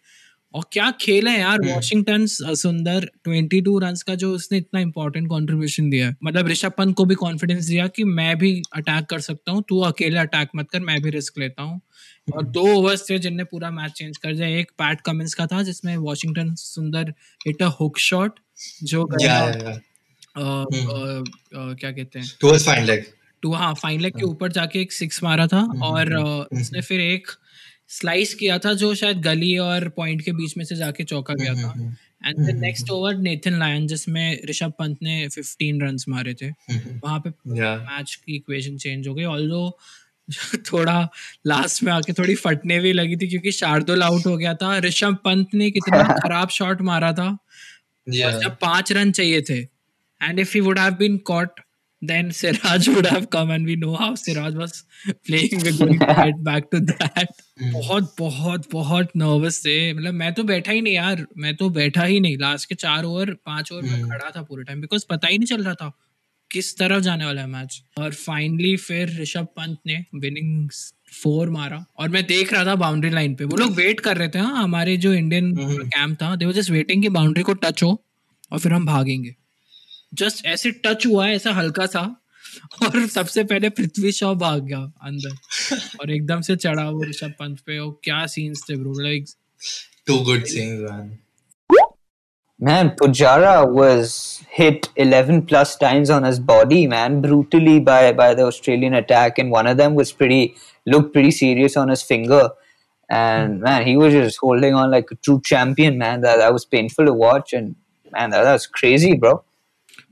और 0.54 0.64
क्या 0.73 0.90
खेल 1.00 1.28
है 1.28 1.38
यार 1.40 1.59
वॉशिंगटन 1.64 2.26
सुंदर 2.26 3.09
22 3.28 3.80
रन्स 3.83 4.02
का 4.02 4.14
जो 4.14 4.33
उसने 4.35 4.59
इतना 4.59 4.80
इंपॉर्टेंट 4.80 5.26
कंट्रीब्यूशन 5.26 5.90
दिया 5.90 6.07
है। 6.09 6.16
मतलब 6.25 6.49
ऋषभ 6.49 6.73
पंत 6.78 6.97
को 6.97 7.04
भी 7.04 7.14
कॉन्फिडेंस 7.14 7.64
दिया 7.64 7.87
कि 7.87 8.04
मैं 8.04 8.38
भी 8.38 8.62
अटैक 8.76 9.04
कर 9.04 9.21
सकता 9.21 9.52
हूँ 9.52 9.62
तू 9.69 9.80
अकेले 9.80 10.19
अटैक 10.19 10.49
मत 10.57 10.71
कर 10.71 10.80
मैं 10.80 11.00
भी 11.02 11.11
रिस्क 11.11 11.38
लेता 11.38 11.62
हूँ। 11.62 11.80
और 12.37 12.45
दो 12.47 12.66
ओवर्स 12.75 13.11
थे 13.11 13.19
जिनने 13.19 13.45
पूरा 13.45 13.71
मैच 13.71 13.92
चेंज 13.92 14.16
कर 14.16 14.35
दिया। 14.35 14.49
एक 14.49 14.71
पैट 14.71 15.00
कमिंस 15.00 15.35
का 15.35 15.47
था 15.47 15.62
जिसमें 15.62 15.97
वॉशिंगटन 15.97 16.54
सुंदर 16.54 17.14
हिट 17.47 17.62
अ 17.62 17.66
हुक 17.80 17.99
शॉट 17.99 18.40
जो 18.83 19.04
क्या 19.04 19.50
कहते 21.92 22.19
हैं? 22.19 22.26
टू 23.42 23.52
हाँ 23.52 23.75
फाइन 23.75 24.00
लेग 24.00 24.12
के 24.12 24.25
ऊपर 24.25 24.52
जाके 24.52 24.80
एक 24.80 24.92
सिक्स 24.92 25.23
मारा 25.23 25.47
था 25.47 25.61
और 25.83 26.07
uh, 26.07 26.61
उसने 26.61 26.80
फिर 26.80 27.00
एक 27.00 27.26
स्लाइस 27.90 28.35
किया 28.35 28.59
था 28.59 28.73
जो 28.73 28.94
शायद 28.94 29.18
गली 29.18 29.59
और 29.59 29.88
पॉइंट 29.88 30.23
के 30.23 30.32
बीच 30.32 30.56
में 30.56 30.64
से 30.64 30.76
जाके 30.76 31.04
चौका 31.04 31.35
गया 31.35 31.54
था। 31.54 31.97
And 32.26 32.37
the 32.37 32.50
next 32.50 32.90
over 32.90 33.16
Nathan 33.16 33.59
Lyon 33.59 33.87
जिसमें 33.87 34.40
ऋषभ 34.50 34.73
पंत 34.78 34.99
ने 35.02 35.28
15 35.28 35.82
रन्स 35.82 36.09
मारे 36.09 36.35
थे। 36.35 36.50
वहाँ 37.04 37.23
पे 37.26 37.30
मैच 37.85 38.14
की 38.14 38.37
इक्वेशन 38.37 38.76
चेंज 38.76 39.09
हो 39.09 39.14
गई। 39.14 39.25
ऑल्दो 39.25 39.78
थोड़ा 40.56 41.09
लास्ट 41.47 41.82
में 41.82 41.92
आके 41.92 42.12
थोड़ी 42.12 42.35
फटने 42.35 42.78
भी 42.78 42.92
लगी 42.92 43.16
थी 43.16 43.28
क्योंकि 43.28 43.52
शार्दुल 43.52 44.02
आउट 44.02 44.26
हो 44.26 44.37
गया 44.37 44.54
था। 44.54 44.78
ऋषभ 44.78 45.16
पंत 45.25 45.49
ने 45.54 45.70
कितना 45.70 46.02
खराब 46.23 46.49
शॉट 46.49 46.82
मारा 46.82 47.12
था। 47.12 47.28
और 47.28 48.14
Yeah. 48.14 48.40
जब 48.42 48.56
पाँच 48.61 48.92
रन 48.92 49.12
चाहिए 49.12 49.42
थे। 49.42 49.59
And 50.23 50.38
if 50.38 50.50
he 50.54 50.61
would 50.61 50.78
have 50.78 50.94
been 50.94 51.16
caught 51.16 51.61
then 52.02 52.30
Siraj 52.33 52.88
would 52.88 53.07
have 53.07 53.30
come 53.30 53.50
and 53.50 53.66
we 53.66 53.76
know 53.76 53.95
how 53.95 54.14
Siraj 54.14 54.54
was 54.54 54.85
playing. 55.26 55.62
We're 55.64 55.76
going 55.78 55.99
to 55.99 56.07
get 56.07 56.45
back 56.50 56.71
to 56.71 56.80
that. 56.80 57.26
बहुत 57.73 58.14
बहुत 58.19 58.69
बहुत 58.73 59.09
नर्वस 59.16 59.61
थे। 59.61 59.95
मतलब 59.95 60.14
मैं 60.14 60.35
तो 60.35 60.42
बैठा 60.42 60.73
ही 60.73 60.80
नहीं 60.80 60.95
यार। 60.95 61.26
मैं 61.38 61.57
तो 61.57 61.71
बैठा 61.71 62.04
ही 62.04 62.21
नहीं। 62.21 62.37
लास्ट 62.38 62.69
के 62.69 62.75
चार 62.75 63.04
ओवर 63.04 63.30
पाँच 63.30 63.73
ओवर 63.73 63.83
में 63.83 64.09
खड़ा 64.09 64.30
था 64.37 64.42
पूरे 64.42 64.64
टाइम 64.64 64.80
बिकॉज़ 64.80 65.04
पता 65.11 65.28
ही 65.28 65.38
नहीं 65.38 65.47
चल 65.47 65.64
रहा 65.64 65.75
था 65.75 65.92
किस 66.50 66.78
तरफ़ 66.78 67.00
जाने 67.00 67.25
वाला 67.25 67.40
है 67.40 67.47
मैच 67.47 67.83
और 67.99 68.12
फाइनली 68.12 68.76
फिर 68.76 69.21
ऋषभ 69.21 69.47
पंत 69.57 69.78
ने 69.87 70.04
विनिंग 70.14 70.71
फोर 71.23 71.50
मारा। 71.50 71.85
और 71.99 72.09
मैं 72.09 72.26
देख 72.26 72.52
रहा 72.52 72.64
था 72.64 72.75
बाउंड्री 72.75 73.11
लाइन 73.11 73.35
पे। 73.35 73.45
वो 73.45 73.57
लोग 73.57 73.73
वेट 73.73 74.00
कर 74.00 74.16
रहे 74.16 74.28
थे 74.28 74.38
हाँ 74.38 74.62
हमारे 74.62 74.97
जो 74.97 75.12
इंडियन 75.12 75.54
कैंप 75.59 76.23
था 76.23 76.37
दे 76.37 76.45
वो 76.45 76.52
जस्ट 76.52 76.71
वेटिंग 76.71 77.02
कि 77.02 77.09
बाउंड्री 77.09 77.42
को 77.42 77.54
टच 77.54 77.83
हो 77.83 78.04
और 78.52 78.59
फिर 78.59 78.73
हम 78.73 78.87
भागेंगे। 78.87 79.35
जस्ट 80.13 80.46
ऐसे 80.46 80.72
टच 80.86 81.05
हुआ 81.05 81.27
है 81.27 81.36
ऐसा 81.36 81.51
हल्का 81.53 81.86
सा 81.86 82.01
और 82.84 83.05
सबसे 83.08 83.44
पहले 83.44 83.70
पृथ्वी 83.79 84.12
शॉ 84.12 84.34
भाग 84.44 84.62
गया 84.65 84.79
अंदर 84.79 86.00
और 86.01 86.12
एकदम 86.12 86.41
से 86.41 86.55
चढ़ा 86.55 86.89
वो 86.89 87.03
ऋषभ 87.10 87.34
पंत 87.39 87.60
पे 87.67 87.77
और 87.79 88.00
क्या 88.03 88.25
सीन्स 88.36 88.63
थे 88.70 88.75
bro 88.75 89.00
like 89.00 89.25
Two 90.08 90.24
good 90.24 90.44
things, 90.46 90.82
man. 90.82 91.05
Man, 92.60 92.91
Pujara 92.91 93.70
was 93.70 94.44
hit 94.50 94.89
11 94.96 95.48
plus 95.48 95.75
times 95.75 96.10
on 96.10 96.24
his 96.24 96.39
body, 96.39 96.86
man, 96.88 97.22
brutally 97.22 97.79
by, 97.79 98.13
by 98.13 98.34
the 98.34 98.44
Australian 98.44 98.94
attack. 98.94 99.39
And 99.39 99.51
one 99.51 99.67
of 99.67 99.77
them 99.77 99.96
was 99.96 100.12
pretty, 100.12 100.55
looked 100.86 101.12
pretty 101.12 101.32
serious 101.32 101.75
on 101.75 101.89
his 101.89 102.03
finger. 102.03 102.50
And 103.10 103.60
man, 103.62 103.86
he 103.86 103.98
was 103.98 104.13
just 104.13 104.38
holding 104.38 104.74
on 104.74 104.91
like 104.91 105.10
a 105.12 105.15
true 105.15 105.41
champion, 105.44 105.98
man. 105.98 106.22
That, 106.22 106.38
that 106.38 106.53
was 106.53 106.65
painful 106.65 107.05
to 107.05 107.13
watch. 107.13 107.51
And 107.51 107.75
man, 108.12 108.29
that, 108.29 108.44
that 108.44 108.53
was 108.53 108.67
crazy, 108.67 109.15
bro. 109.15 109.44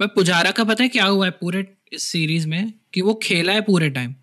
But 0.01 0.15
Pujara 0.15 0.51
का 0.53 0.65
पता 0.65 0.83
है 0.83 0.89
क्या 0.89 1.05
हुआ 1.07 1.25
है 1.27 1.31
पूरे 1.33 1.67
इस 1.93 2.03
series 2.05 2.47
में? 2.49 2.73
कि 2.95 3.01
वो 3.03 3.15
खेला 3.23 3.53
है 3.53 3.61
पूरे 3.63 3.89
टाइम 3.91 4.15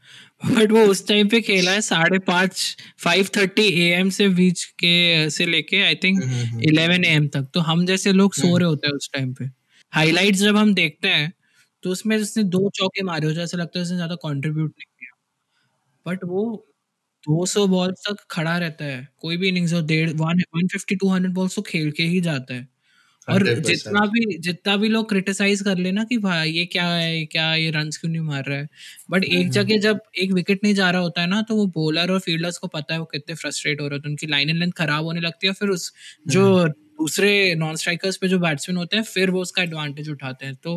बट 0.46 0.72
वो 0.72 0.82
उस 0.88 1.08
टाइम 1.08 1.28
पे 1.30 1.40
खेला 1.42 1.72
है 1.72 1.82
साढ़े 1.82 2.20
पाँच 2.22 2.62
फाइव 3.04 3.28
थर्टी 3.38 3.64
ए 3.82 3.90
एम 3.96 4.10
से 4.12 4.28
बीच 4.32 4.64
के 4.80 5.30
से 5.32 5.46
लेके 5.46 5.82
I 5.84 5.96
think 6.04 6.24
eleven 6.64 7.06
a 7.06 7.10
m 7.10 7.28
तक। 7.30 7.48
तो 7.54 7.60
हम 7.62 7.86
जैसे 7.86 8.12
लोग 8.14 8.34
सो 8.36 8.56
रहे 8.58 8.68
होते 8.70 8.88
हैं 8.88 8.94
उस 8.96 9.10
टाइम 9.14 9.34
पे। 9.34 9.46
हाईलाइट 9.94 10.36
जब 10.38 10.58
हम 10.58 10.74
देखते 10.76 11.08
हैं 11.10 11.32
तो 11.84 11.90
उसमें 11.92 12.18
उसने 12.18 12.44
दो 12.46 12.70
चौके 12.76 13.04
मारे 13.06 13.28
हो 13.28 13.34
जैसे 13.34 13.58
लगता 13.58 13.80
है 13.80 13.84
उसने 13.84 13.96
ज़्यादा 13.98 14.16
कॉन्ट्रीब्यूट 14.18 14.70
नहीं 14.72 14.86
किया। 15.00 15.16
बट 16.06 16.24
वो 16.26 16.46
200 17.24 17.68
बॉल्स 17.70 18.04
तक 18.10 18.26
खड़ा 18.32 18.58
रहता 18.60 18.86
है। 18.86 19.08
कोई 19.20 19.38
भी 19.38 19.48
इनिंग्स 19.50 19.74
हो 19.74 19.82
डेढ़ 19.88 20.12
one 20.14 20.44
one 20.56 20.68
fifty 20.70 20.96
two 20.98 21.10
hundred 21.10 21.34
balls 21.36 21.56
तो 21.56 21.62
खेल 21.64 21.92
के 21.94 22.04
ही 22.06 22.22
जाता 22.24 22.54
है। 22.56 22.68
और 23.28 23.44
जितना 23.62 24.00
भी 24.08 24.38
जितना 24.40 24.76
भी 24.78 24.88
लोग 24.90 25.08
क्रिटिसाइज 25.10 25.62
कर 25.62 25.78
लेना 25.78 26.04
कि 26.04 26.18
भाई 26.20 26.52
ये 26.52 26.66
क्या 26.68 26.88
है 26.88 27.26
क्या 27.28 27.54
ये 27.56 27.70
रन 27.72 27.90
क्यों 27.92 28.12
नहीं 28.12 28.22
मार 28.22 28.44
रहा 28.46 28.58
है? 28.58 28.68
बट 29.12 29.24
एक 29.26 29.50
जगह 29.52 29.78
जब 29.80 30.00
एक 30.18 30.34
विकेट 30.34 30.60
नहीं 30.64 30.74
जा 30.76 30.90
रहा 30.92 31.02
होता 31.02 31.22
है 31.22 31.28
ना 31.28 31.42
तो 31.44 31.56
वो 31.56 31.66
बॉलर 31.76 32.12
और 32.12 32.20
फील्डर्स 32.20 32.58
को 32.58 32.68
पता 32.68 32.94
है 32.94 33.00
वो 33.00 33.06
कितने 33.06 33.36
फ्रस्ट्रेट 33.36 33.82
हो 33.82 33.88
रहे 33.88 33.98
होते 33.98 34.08
हैं। 34.08 34.12
उनकी 34.12 34.28
लाइन 34.28 34.50
एंड 34.50 34.60
लेंथ 34.60 34.72
खराब 34.78 35.04
होने 35.06 35.22
लगती 35.22 35.48
है 35.48 35.54
फिर 35.54 35.70
उस 35.70 35.92
जो 36.28 36.68
दूसरे 36.68 37.32
नॉन 37.56 37.76
स्ट्राइकर्स 37.76 38.18
पे 38.18 38.28
जो 38.28 38.40
बैट्समैन 38.40 38.78
होते 38.78 38.98
हैं 38.98 39.04
फिर 39.06 39.30
वो 39.32 39.42
उसका 39.42 39.64
एडवांटेज 39.64 40.10
उठाते 40.10 40.46
हैं। 40.46 40.56
तो 40.56 40.76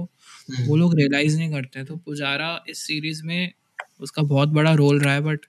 वो 0.60 0.76
लोग 0.76 0.94
रियलाइज़ 0.96 1.38
नहीं 1.38 1.50
करते। 1.52 1.84
तो 1.84 1.96
पुजारा 1.98 2.50
इस 2.68 2.78
सीरीज़ 2.78 3.22
में 3.24 3.52
उसका 4.00 4.22
बहुत 4.24 4.48
बड़ा 4.50 4.72
रोल 4.74 5.00
रहा 5.00 5.14
है 5.14 5.20
बट 5.22 5.46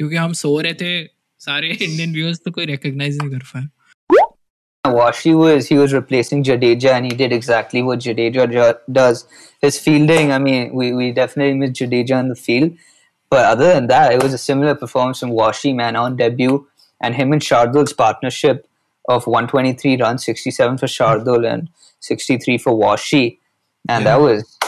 क्योंकि 0.00 0.16
हम 0.16 0.32
सो 0.34 0.60
रहे 0.60 0.74
थे 0.74 1.04
सारे 1.40 1.68
इंडियन 1.82 2.12
व्यूअर्स 2.14 2.40
तो 2.44 2.50
कोई 2.50 2.66
रिकॉग्नाइज 2.66 3.18
नहीं 3.18 3.30
कर 3.30 3.44
पाए। 3.54 3.66
Washi 4.84 5.38
was 5.38 5.68
he 5.68 5.78
was 5.78 5.92
replacing 5.92 6.42
Jadeja, 6.42 6.90
and 6.90 7.04
he 7.06 7.16
did 7.16 7.32
exactly 7.32 7.82
what 7.82 8.00
Jadeja 8.00 8.78
does. 8.90 9.26
His 9.60 9.78
fielding, 9.78 10.32
I 10.32 10.38
mean, 10.38 10.74
we, 10.74 10.92
we 10.92 11.12
definitely 11.12 11.54
missed 11.54 11.74
Jadeja 11.74 12.18
in 12.18 12.28
the 12.28 12.34
field, 12.34 12.76
but 13.30 13.44
other 13.44 13.72
than 13.72 13.86
that, 13.86 14.12
it 14.12 14.22
was 14.22 14.34
a 14.34 14.38
similar 14.38 14.74
performance 14.74 15.20
from 15.20 15.30
Washi, 15.30 15.72
man, 15.72 15.94
on 15.94 16.16
debut, 16.16 16.66
and 17.00 17.14
him 17.14 17.32
and 17.32 17.40
Shardul's 17.40 17.92
partnership 17.92 18.68
of 19.08 19.26
123 19.28 19.98
runs, 19.98 20.24
67 20.24 20.78
for 20.78 20.86
Shardul 20.86 21.48
and 21.48 21.68
63 22.00 22.58
for 22.58 22.72
Washi, 22.72 23.38
and 23.88 24.04
that 24.04 24.20
was. 24.20 24.58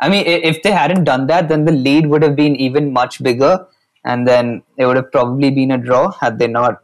I 0.00 0.08
mean, 0.08 0.24
if 0.26 0.62
they 0.62 0.70
hadn't 0.70 1.04
done 1.04 1.26
that, 1.26 1.48
then 1.48 1.64
the 1.64 1.72
lead 1.72 2.06
would 2.06 2.22
have 2.22 2.36
been 2.36 2.56
even 2.56 2.92
much 2.92 3.22
bigger, 3.22 3.66
and 4.04 4.26
then 4.26 4.62
it 4.78 4.86
would 4.86 4.96
have 4.96 5.12
probably 5.12 5.50
been 5.50 5.72
a 5.72 5.76
draw 5.76 6.12
had 6.12 6.38
they 6.38 6.46
not 6.46 6.80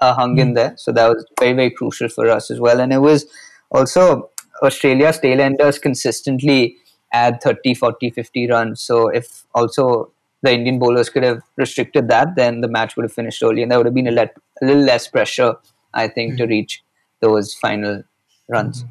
uh, 0.00 0.14
hung 0.14 0.38
in 0.38 0.54
there. 0.54 0.74
So 0.76 0.92
that 0.92 1.08
was 1.08 1.26
very, 1.40 1.52
very 1.52 1.70
crucial 1.70 2.08
for 2.08 2.28
us 2.28 2.50
as 2.50 2.60
well. 2.60 2.80
And 2.80 2.92
it 2.92 2.98
was 2.98 3.26
also 3.70 4.30
Australia's 4.62 5.18
tail 5.18 5.40
enders 5.40 5.78
consistently 5.78 6.76
add 7.12 7.40
30, 7.42 7.74
40, 7.74 8.10
50 8.10 8.48
runs. 8.50 8.80
So 8.82 9.08
if 9.08 9.44
also 9.54 10.12
the 10.42 10.52
Indian 10.52 10.78
bowlers 10.78 11.08
could 11.08 11.22
have 11.22 11.42
restricted 11.56 12.08
that, 12.08 12.34
then 12.36 12.60
the 12.60 12.68
match 12.68 12.96
would 12.96 13.04
have 13.04 13.12
finished 13.12 13.42
early 13.42 13.62
and 13.62 13.70
there 13.70 13.78
would 13.78 13.86
have 13.86 13.94
been 13.94 14.08
a, 14.08 14.10
let, 14.10 14.34
a 14.62 14.66
little 14.66 14.82
less 14.82 15.08
pressure, 15.08 15.54
I 15.94 16.08
think, 16.08 16.36
to 16.38 16.46
reach 16.46 16.82
those 17.20 17.54
final 17.54 18.02
runs. 18.48 18.84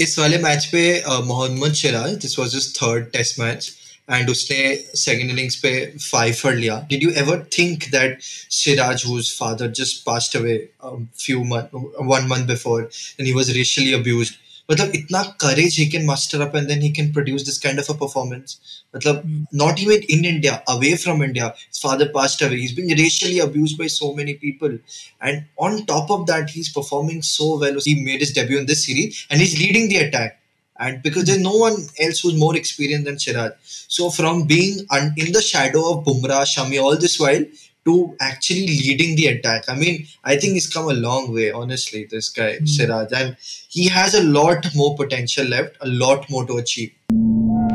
इस 0.00 0.18
वाले 0.18 0.38
match 0.42 0.66
पे 0.72 0.82
अ, 1.00 1.18
Mohammed 1.24 1.72
Siraj 1.80 2.10
this 2.20 2.38
was 2.38 2.54
his 2.54 2.68
third 2.76 3.10
test 3.12 3.38
match 3.40 3.70
and 4.09 4.29
उसने 4.29 4.59
second 4.95 5.29
innings 5.29 5.55
पे 5.55 5.73
five 6.01 6.33
for 6.33 6.55
लिया। 6.55 6.79
Did 6.89 7.03
you 7.03 7.11
ever 7.17 7.45
think 7.57 7.83
that 7.91 8.17
Siraj 8.21 9.03
whose 9.07 9.31
father 9.39 9.71
just 9.81 10.03
passed 10.05 10.35
away 10.37 10.57
few 10.85 11.43
month 11.45 11.75
one 12.11 12.27
month 12.27 12.47
before 12.47 12.89
and 13.19 13.27
he 13.27 13.33
was 13.33 13.49
racially 13.57 13.93
abused 13.93 14.33
मतलब 14.69 14.91
इतना 14.95 15.21
courage 15.41 15.77
he 15.79 15.85
can 15.89 16.05
master 16.05 16.41
up 16.41 16.55
and 16.55 16.67
then 16.67 16.81
he 16.81 16.91
can 16.93 17.11
produce 17.13 17.41
this 17.45 17.57
kind 17.57 17.79
of 17.79 17.91
a 17.91 17.95
performance 17.97 18.57
मतलब 18.95 19.21
not 19.55 19.79
even 19.79 20.01
in 20.09 20.25
India 20.25 20.53
away 20.69 20.93
from 20.95 21.23
India 21.23 21.45
his 21.47 21.81
father 21.83 22.11
passed 22.15 22.43
away 22.43 22.55
he 22.55 22.65
is 22.65 22.93
racially 23.01 23.39
abused 23.39 23.77
by 23.79 23.87
so 23.89 24.13
many 24.17 24.33
people 24.41 24.79
and 25.23 25.43
on 25.59 25.79
top 25.87 26.11
of 26.11 26.25
that 26.31 26.49
he 26.49 26.61
is 26.61 26.71
performing 26.75 27.21
so 27.29 27.57
well 27.63 27.79
he 27.87 27.95
made 28.03 28.19
his 28.19 28.33
debut 28.39 28.59
in 28.59 28.65
this 28.65 28.85
series 28.85 29.23
and 29.31 29.41
he 29.41 29.47
is 29.47 29.57
leading 29.57 29.89
the 29.89 30.03
attack 30.03 30.37
and 30.78 31.02
because 31.02 31.24
there's 31.24 31.40
no 31.40 31.56
one 31.56 31.76
else 32.00 32.20
who's 32.20 32.38
more 32.38 32.56
experienced 32.56 33.04
than 33.04 33.18
Siraj. 33.18 33.52
So 33.88 34.10
from 34.10 34.46
being 34.46 34.86
un- 34.90 35.12
in 35.16 35.32
the 35.32 35.42
shadow 35.42 35.90
of 35.90 36.04
Bumrah, 36.04 36.44
Shami 36.54 36.82
all 36.82 36.96
this 36.96 37.18
while 37.20 37.44
to 37.84 38.16
actually 38.20 38.66
leading 38.66 39.16
the 39.16 39.26
attack, 39.26 39.64
I 39.68 39.74
mean, 39.74 40.06
I 40.24 40.36
think 40.36 40.52
he's 40.54 40.68
come 40.68 40.88
a 40.88 40.94
long 40.94 41.32
way, 41.34 41.50
honestly, 41.50 42.06
this 42.10 42.28
guy, 42.28 42.58
Siraj. 42.64 43.12
And 43.12 43.36
he 43.68 43.88
has 43.88 44.14
a 44.14 44.22
lot 44.22 44.66
more 44.74 44.96
potential 44.96 45.46
left, 45.46 45.76
a 45.80 45.88
lot 45.88 46.28
more 46.30 46.46
to 46.46 46.58
achieve. 46.58 46.90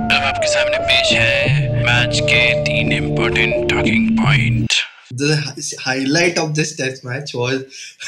अब 0.07 0.24
आपके 0.24 0.47
सामने 0.47 0.77
पेश 0.79 1.12
है 1.12 1.69
match 1.83 2.19
के 2.19 2.63
तीन 2.63 2.93
important 2.93 3.69
talking 3.69 4.17
point 4.17 4.74
The 5.14 5.37
highlight 5.81 6.38
of 6.38 6.54
this 6.54 6.75
test 6.76 7.04
match 7.04 7.35
was 7.35 7.64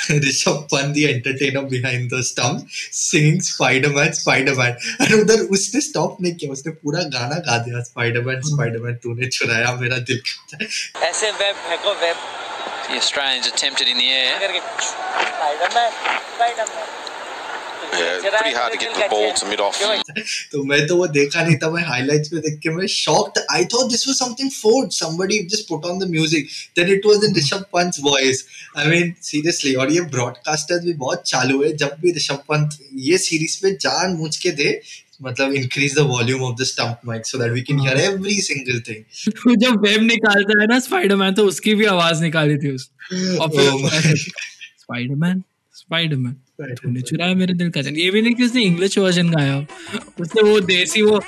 Rishabh 0.08 0.70
Pant, 0.70 0.94
the 0.94 1.12
entertainer 1.12 1.62
behind 1.62 2.10
the 2.10 2.22
stumps, 2.22 2.64
singing 2.92 3.40
Spider-Man, 3.40 4.14
Spider-Man. 4.14 4.78
And 5.00 5.12
उधर 5.14 5.42
उसने 5.56 5.80
stop 5.88 6.16
नहीं 6.22 6.34
किया 6.34 6.52
उसने 6.52 6.72
पूरा 6.80 7.02
गाना 7.16 7.38
गा 7.48 7.58
दिया 7.66 7.84
Spider-Man, 7.90 8.42
Spider-Man, 8.52 8.98
तूने 9.02 9.28
चुराया 9.38 9.74
मेरा 9.80 9.98
दिल 10.10 10.22
ऐसे 11.10 11.30
वेब 11.42 11.54
फेंको 11.68 11.94
web 12.06 12.16
The 12.88 12.96
Australians 12.96 13.46
attempted 13.46 13.88
in 13.88 13.98
the 13.98 14.10
air. 14.12 14.32
Spiderman 15.34 15.90
Spiderman 16.34 17.03
Yeah, 17.92 18.30
pretty 18.30 18.54
hard 18.54 18.72
to 18.72 18.78
get 18.78 18.94
the 18.94 19.08
ball 19.10 19.32
to 19.34 19.46
mid 19.46 19.60
off. 19.60 19.80
तो 20.52 20.62
मैं 20.64 20.86
तो 20.86 20.96
वो 20.96 21.06
देखा 21.16 21.42
नहीं 21.44 21.56
था 21.62 21.70
मैं 21.70 21.82
हाइलाइट्स 21.86 22.32
में 22.32 22.40
देख 22.42 22.58
के 22.62 22.70
मैं 22.76 22.86
shocked 22.94 23.38
I 23.52 23.64
thought 23.74 23.90
this 23.90 24.06
was 24.08 24.16
something 24.16 24.50
forged 24.52 24.90
somebody 24.94 25.38
just 25.54 25.68
put 25.68 25.88
on 25.90 26.02
the 26.02 26.08
music. 26.08 26.52
Then 26.78 26.92
it 26.96 27.08
was 27.10 27.24
in 27.28 27.36
Rishabh 27.38 27.64
Pant 27.76 28.00
voice. 28.08 28.42
I 28.76 28.88
mean 28.90 29.14
seriously. 29.30 29.74
और 29.76 29.92
ये 29.92 30.00
ब्रॉडकास्टर्स 30.16 30.84
भी 30.84 30.92
बहुत 31.04 31.22
चालू 31.26 31.62
है 31.64 31.72
जब 31.84 31.96
भी 32.02 32.12
ऋषभ 32.16 32.44
पंत 32.50 32.78
ये 33.06 33.18
सीरीज़ 33.20 33.58
पे 33.62 33.76
जान 33.86 34.16
मूझ 34.16 34.36
के 34.36 34.50
दे 34.62 34.70
मतलब 35.22 35.52
increase 35.54 35.94
the 35.96 36.06
volume 36.08 36.42
of 36.44 36.56
the 36.60 36.64
stump 36.66 37.00
mic 37.06 37.26
so 37.26 37.38
that 37.38 37.52
we 37.52 37.60
can 37.68 37.80
hear 37.80 37.98
every 38.00 38.40
single 38.42 38.80
thing 38.88 39.56
जब 39.64 39.84
वेब 39.86 40.02
निकालता 40.02 40.60
है 40.60 40.66
ना 40.66 40.78
स्पाइडरमैन 40.88 41.34
तो 41.34 41.46
उसकी 41.48 41.74
भी 41.74 41.84
आवाज़ 41.96 42.22
निकाली 42.22 42.56
थी 42.64 42.74
उस 42.74 42.90
स्पाइडरमैन 44.82 45.42
स्पाइडरमैन 45.74 46.36
तूने 46.60 47.00
चुराया 47.02 47.34
मेरे 47.34 47.54
दिल 47.54 47.70
का 47.70 47.82
चैन 47.82 47.96
ये 47.96 48.10
भी 48.10 48.20
नहीं 48.22 48.34
कि 48.34 48.44
उसने 48.44 48.62
इंग्लिश 48.62 48.98
वर्जन 48.98 49.30
गाया 49.30 49.56
उसने 50.20 50.42
वो 50.50 50.60
देसी 50.70 51.02
वो 51.02 51.18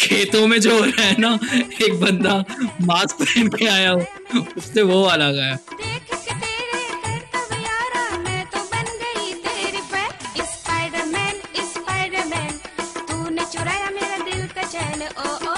खेतों 0.00 0.46
में 0.46 0.60
जो 0.60 0.78
हो 0.78 0.84
रहा 0.84 1.02
है 1.02 1.16
ना 1.20 1.38
एक 1.84 2.00
बंदा 2.00 2.34
मास्क 2.86 3.16
पहन 3.22 3.48
के 3.56 3.66
आया 3.68 3.90
हो 3.90 3.98
उसने 4.58 4.82
वो 4.90 5.04
वाला 5.06 5.30
गाया। 5.32 5.56
तो 8.52 8.60
बन 8.72 8.86
गई 9.02 9.32
तेरी 9.46 9.80
फ़ैन। 9.90 10.10
स्पाइडरमैन 10.52 11.34
स्पाइडरमैन 11.72 12.52
तूने 13.10 13.44
चुराया 13.54 13.88
मेरा 13.96 14.18
दिल 14.30 14.46
का 14.54 14.62
चैन 14.74 15.02
ओ 15.02 15.32
ओ। 15.50 15.56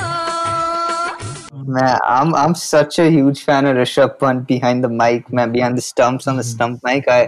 Man, 1.77 1.99
I'm 2.15 2.35
I'm 2.35 2.55
such 2.55 2.99
a 2.99 3.11
huge 3.11 3.45
fan 3.45 3.67
of 3.67 3.77
Rishabh 3.77 4.19
Pant 4.21 4.47
behind 4.47 4.89
the 4.89 4.93
mic, 5.03 5.31
man, 5.31 5.53
behind 5.53 5.77
the 5.77 5.87
stumps 5.91 6.27
on 6.33 6.37
the 6.43 6.47
stump 6.55 6.89
mic. 6.91 7.09
I 7.09 7.21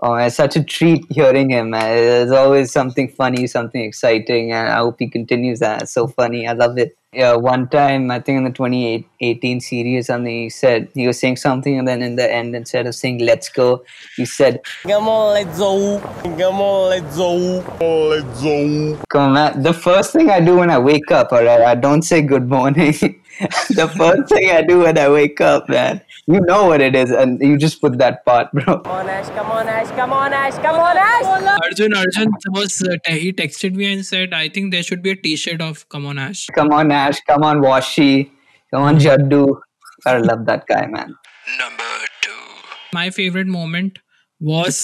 oh, 0.00 0.14
it's 0.14 0.36
such 0.36 0.56
a 0.56 0.64
treat 0.64 1.04
hearing 1.10 1.50
him. 1.50 1.70
There's 1.72 2.30
always 2.30 2.72
something 2.72 3.08
funny, 3.08 3.46
something 3.46 3.80
exciting, 3.80 4.52
and 4.52 4.68
I 4.68 4.78
hope 4.78 4.96
he 4.98 5.08
continues 5.08 5.60
that. 5.60 5.82
It's 5.82 5.92
so 5.92 6.06
funny. 6.06 6.46
I 6.46 6.52
love 6.52 6.78
it. 6.78 6.96
Yeah, 7.12 7.36
one 7.36 7.68
time 7.68 8.10
I 8.10 8.20
think 8.20 8.36
in 8.36 8.44
the 8.44 8.50
2018 8.50 9.60
series, 9.60 10.08
something 10.08 10.42
he 10.42 10.50
said 10.50 10.88
he 10.94 11.06
was 11.06 11.18
saying 11.18 11.36
something, 11.36 11.78
and 11.78 11.88
then 11.88 12.02
in 12.02 12.16
the 12.16 12.30
end, 12.30 12.54
instead 12.54 12.86
of 12.86 12.94
saying 12.94 13.20
"Let's 13.20 13.48
go," 13.48 13.82
he 14.16 14.26
said, 14.26 14.60
Come 14.82 15.08
on, 15.08 15.32
let's 15.32 15.58
go. 15.58 15.98
Come 16.22 16.60
on, 16.60 16.90
let's 16.90 17.16
go. 17.16 17.34
Let's 17.80 18.42
go. 18.42 18.98
Come 19.08 19.36
on. 19.38 19.62
The 19.62 19.72
first 19.72 20.12
thing 20.12 20.28
I 20.28 20.40
do 20.40 20.56
when 20.56 20.68
I 20.70 20.78
wake 20.78 21.10
up, 21.10 21.32
alright, 21.32 21.62
I 21.62 21.74
don't 21.74 22.02
say 22.02 22.20
good 22.20 22.48
morning. 22.48 22.94
the 23.79 23.87
first 23.87 24.29
thing 24.33 24.49
I 24.51 24.61
do 24.61 24.79
when 24.79 24.97
I 24.97 25.09
wake 25.09 25.41
up, 25.41 25.69
man. 25.69 26.01
You 26.27 26.39
know 26.41 26.65
what 26.67 26.81
it 26.81 26.95
is, 26.95 27.11
and 27.11 27.41
you 27.41 27.57
just 27.57 27.81
put 27.81 27.97
that 27.97 28.25
part, 28.25 28.51
bro. 28.51 28.77
Come 28.79 28.91
on, 28.97 29.09
Ash. 29.09 29.29
Come 29.39 29.51
on, 29.51 29.67
Ash. 29.67 29.89
Come 29.99 30.13
on, 30.19 30.33
Ash. 30.33 30.59
Come 30.67 30.79
on, 30.79 30.97
Ash. 30.97 31.25
Arjun 31.63 31.97
Arjun 32.01 32.31
was 32.59 32.81
uh, 32.81 32.97
he 33.07 33.33
texted 33.33 33.75
me 33.75 33.91
and 33.91 34.05
said 34.05 34.33
I 34.33 34.47
think 34.49 34.71
there 34.71 34.83
should 34.83 35.01
be 35.01 35.11
a 35.11 35.15
T-shirt 35.15 35.61
of 35.61 35.87
Come 35.89 36.05
on 36.05 36.19
Ash. 36.19 36.45
Come 36.55 36.71
on, 36.71 36.91
Ash. 36.91 37.19
Come 37.21 37.43
on, 37.43 37.61
Washi. 37.61 38.29
Come 38.71 38.83
on, 38.83 38.99
Jaddu. 38.99 39.43
I 40.05 40.17
love 40.17 40.45
that 40.45 40.65
guy, 40.67 40.85
man. 40.85 41.15
Number 41.59 41.91
two. 42.21 42.31
My 42.95 43.09
favourite 43.09 43.47
moment 43.47 43.99
was 44.43 44.75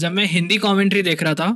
जब 0.00 0.12
मैं 0.12 0.24
Hindi 0.26 0.56
commentary 0.58 1.02
देख 1.02 1.22
रहा 1.22 1.34
था 1.34 1.50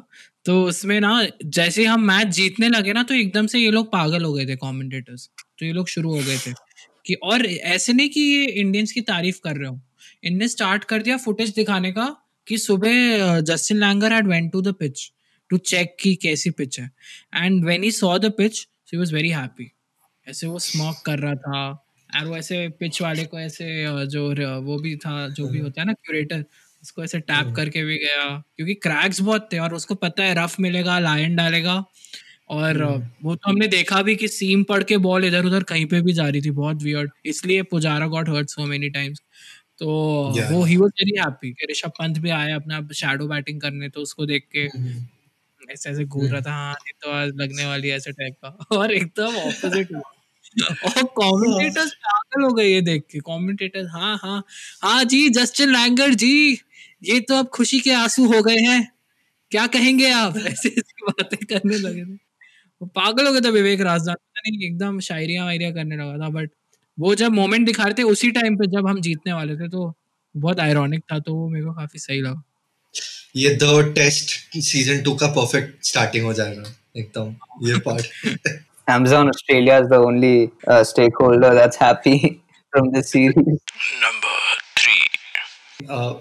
तो 0.44 0.62
उसमें 0.64 1.00
ना 1.00 1.12
जैसे 1.56 1.84
हम 1.84 2.02
मैच 2.06 2.28
जीतने 2.36 2.68
लगे 2.68 2.92
ना 2.92 3.02
तो 3.02 3.14
एकदम 3.14 3.46
से 3.46 3.58
ये 3.58 3.70
लोग 3.70 3.92
पागल 3.92 4.24
हो 4.24 4.32
गए 4.32 4.46
थे 4.46 4.56
कमेंटेटर्स 4.62 5.28
तो 5.59 5.65
ये 5.65 5.71
लोग 5.73 5.87
शुरू 5.87 6.13
हो 6.13 6.23
गए 6.23 6.37
थे। 6.37 6.53
कि 7.05 7.13
और 7.23 7.45
ऐसे 7.45 7.93
नहीं 7.93 8.09
कि 8.09 8.21
ये 8.21 8.45
इंडियंस 8.45 8.91
की 8.91 9.01
तारीफ़ 9.01 9.39
कर 9.43 9.55
रहे 9.55 9.69
हो। 9.69 9.79
इनने 10.23 10.47
स्टार्ट 10.47 10.83
कर 10.83 11.01
दिया 11.01 11.17
फुटेज 11.17 11.49
दिखाने 11.49 11.91
का 11.91 12.05
कि 12.47 12.57
सुबह 12.57 13.39
Justin 13.41 13.77
Langer 13.77 14.13
had 14.13 14.27
went 14.27 14.51
to 14.51 14.61
the 14.61 14.73
pitch 14.73 15.11
to 15.49 15.57
check 15.57 15.95
की 15.99 16.15
कैसी 16.15 16.49
पिच 16.49 16.79
है। 16.79 16.91
And 17.35 17.65
when 17.65 17.83
he 17.83 17.91
saw 17.91 18.17
the 18.17 18.31
pitch 18.31 18.67
he 18.93 18.97
was 18.97 19.13
very 19.13 19.29
happy 19.29 19.71
ऐसे 20.27 20.47
वो 20.47 20.59
स्मोक 20.59 21.01
कर 21.05 21.19
रहा 21.19 21.35
था। 21.35 21.85
और 22.15 22.25
वो 22.27 22.37
ऐसे 22.37 22.67
पिच 22.69 23.01
वाले 23.01 23.25
को 23.25 23.39
ऐसे 23.39 23.65
जो 24.07 24.27
वो 24.61 24.77
भी 24.79 24.95
था 24.95 25.27
जो 25.29 25.47
भी 25.47 25.59
होता 25.59 25.81
है 25.81 25.87
ना 25.87 25.93
क्यूरेटर 25.93 26.43
उसको 26.83 27.03
ऐसे 27.03 27.19
टैप 27.19 27.53
करके 27.55 27.83
भी 27.83 27.97
गया। 27.97 28.25
क्योंकि 28.55 28.73
क्रैक्स 28.73 29.21
बहुत 29.21 29.49
थे 29.53 29.59
और 29.59 29.73
उसको 29.73 29.95
पता 29.95 30.23
है 30.23 30.43
रफ 30.43 30.59
मिलेगा 30.59 30.99
लायन 30.99 31.35
डालेगा। 31.35 31.83
और 32.49 32.77
वो 33.23 33.35
तो 33.35 33.49
हमने 33.49 33.67
देखा 33.67 34.01
भी 34.01 34.15
कि 34.15 34.27
सीम 34.27 34.63
पड़ 34.63 34.83
के 34.83 34.97
बॉल 34.97 35.25
इधर 35.25 35.45
उधर 35.45 35.63
कहीं 35.63 35.85
पे 35.85 36.01
भी 36.01 36.13
जा 36.13 36.27
रही 36.29 36.41
थी 36.41 36.51
बहुत 36.51 36.83
वियर्ड 36.83 37.11
इसलिए 37.25 37.63
Pujara 37.63 38.07
got 38.07 38.29
hurt 38.29 38.49
so 38.49 38.65
many 38.65 38.89
times 38.89 39.21
तो 39.79 39.87
Yeah. 40.37 40.51
वो 40.51 40.63
ही 40.63 40.77
वाज 40.77 40.91
वेरी 40.99 41.19
हैप्पी 41.19 41.51
कि 41.51 41.67
ऋषभ 41.71 41.91
पंत 41.99 42.17
भी 42.19 42.29
आया 42.29 42.55
अपना 42.55 42.81
शैडो 42.93 43.27
बैटिंग 43.27 43.61
करने 43.61 43.89
तो 43.89 44.01
उसको 44.01 44.25
देख 44.25 44.47
के 44.55 44.65
ऐसे 45.73 45.89
ऐसे 45.89 46.05
घूर 46.05 46.25
रहा 46.29 46.41
था 46.41 46.51
हाँ 46.53 46.75
तो 47.03 47.11
आज 47.11 47.31
लगने 47.35 47.65
वाली 47.65 47.89
ऐसे 47.89 48.11
टाइप 48.11 48.35
का। 48.45 48.49
और 48.77 48.91
एकदम 48.93 49.37
ऑपोजिट 49.37 49.93
और 49.93 51.03
कमेंटेटर्स 51.19 51.93
पागल 52.05 52.43
हो 52.43 52.51
गए 52.53 52.65
ये 52.65 52.81
देख 52.81 53.03
के 53.11 53.19
कमेंटेटर्स 53.19 53.87
हाँ 53.93 54.17
हाँ 54.23 54.43
हाँ 54.83 55.03
जी 55.05 55.29
जस्टिन 55.31 55.69
लैंगर 55.69 56.13
जी 56.15 56.33
ये 57.03 57.19
तो 57.21 57.35
अब 57.35 57.47
खुशी 57.53 57.79
के 57.79 57.91
आँसू 57.93 58.25
हो 58.33 58.41
गए 58.43 58.57
हैं। 58.59 58.81
क्या 59.51 59.67
कहेंगे 59.67 60.11
आप? 60.11 60.37
ऐसे 60.47 60.69
ऐसी 60.69 61.03
बातें 61.09 61.39
करने 61.47 61.77
लगे 61.77 62.05
थे। 62.05 62.17
पागल 62.81 63.27
हो 63.27 63.31
गया 63.31 63.41
था 63.41 63.49
विवेक 63.49 63.81
राजदान 63.81 64.15
पता 64.15 64.49
नहीं 64.49 64.67
एकदम 64.67 64.99
शायरिया 64.99 65.45
वायरिया 65.45 65.71
करने 65.71 65.97
लगा 65.97 66.17
था 66.17 66.29
बट 66.29 66.51
वो 66.97 67.15
जब 67.15 67.31
मोमेंट 67.31 67.65
दिखा 67.65 67.83
रहे 67.83 67.93
थे 67.93 68.03
उसी 68.03 68.31
टाइम 68.31 68.55
पे 68.55 68.67
जब 68.67 68.87
हम 68.87 69.01
जीतने 69.01 69.33
वाले 69.33 69.55
थे 69.55 69.67
तो 69.69 69.93
बहुत 70.35 70.59
आयरॉनिक 70.59 71.03
था 71.11 71.19
तो 71.19 71.33
वो 71.33 71.49
मेरे 71.49 71.65
को 71.65 71.73
काफ़ी 71.73 71.99
सही 71.99 72.21
लगा 72.21 72.43
ये 73.35 73.49
द 73.55 73.93
टेस्ट 73.95 74.55
सीज़न 74.61 75.01
टू 75.03 75.15
का 75.15 75.27
परफेक्ट 75.33 75.85
स्टार्टिंग 75.85 76.25
हो 76.25 76.33
जाएगा 76.33 76.73
एकदम 76.97 77.35
ये 77.67 77.79
part 77.79 78.25
Amazon 78.87 79.27
Australia 79.29 79.81
is 79.81 79.89
the 79.89 79.97
only 79.97 80.51
uh, 80.67 80.83
stakeholder 80.83 81.53
that's 81.53 81.77
happy 81.77 82.41
from 82.73 82.91
this 82.91 83.11
series. 83.11 83.59
Number 84.05 84.37
three. 84.77 85.05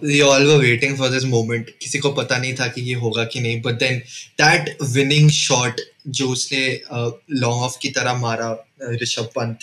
We 0.03 0.21
all 0.21 0.47
were 0.47 0.57
waiting 0.57 0.97
for 0.99 1.09
this 1.09 1.25
moment 1.25 1.71
किसी 1.83 1.99
को 1.99 2.11
पता 2.13 2.37
नहीं 2.39 2.55
था 2.55 2.67
कि 2.69 2.81
ये 2.81 2.95
होगा 2.95 3.25
कि 3.25 3.41
नहीं 3.41 3.61
but 3.63 3.79
then 3.79 3.99
that 4.41 4.77
winning 4.83 5.31
shot 5.31 5.81
जो 6.07 6.29
उसने 6.29 6.81
लॉन्ग 6.93 7.63
ऑफ़ 7.63 7.79
की 7.83 7.89
तरह 7.91 8.15
मारा 8.15 8.57
Rishabh 9.03 9.31
Pant. 9.37 9.59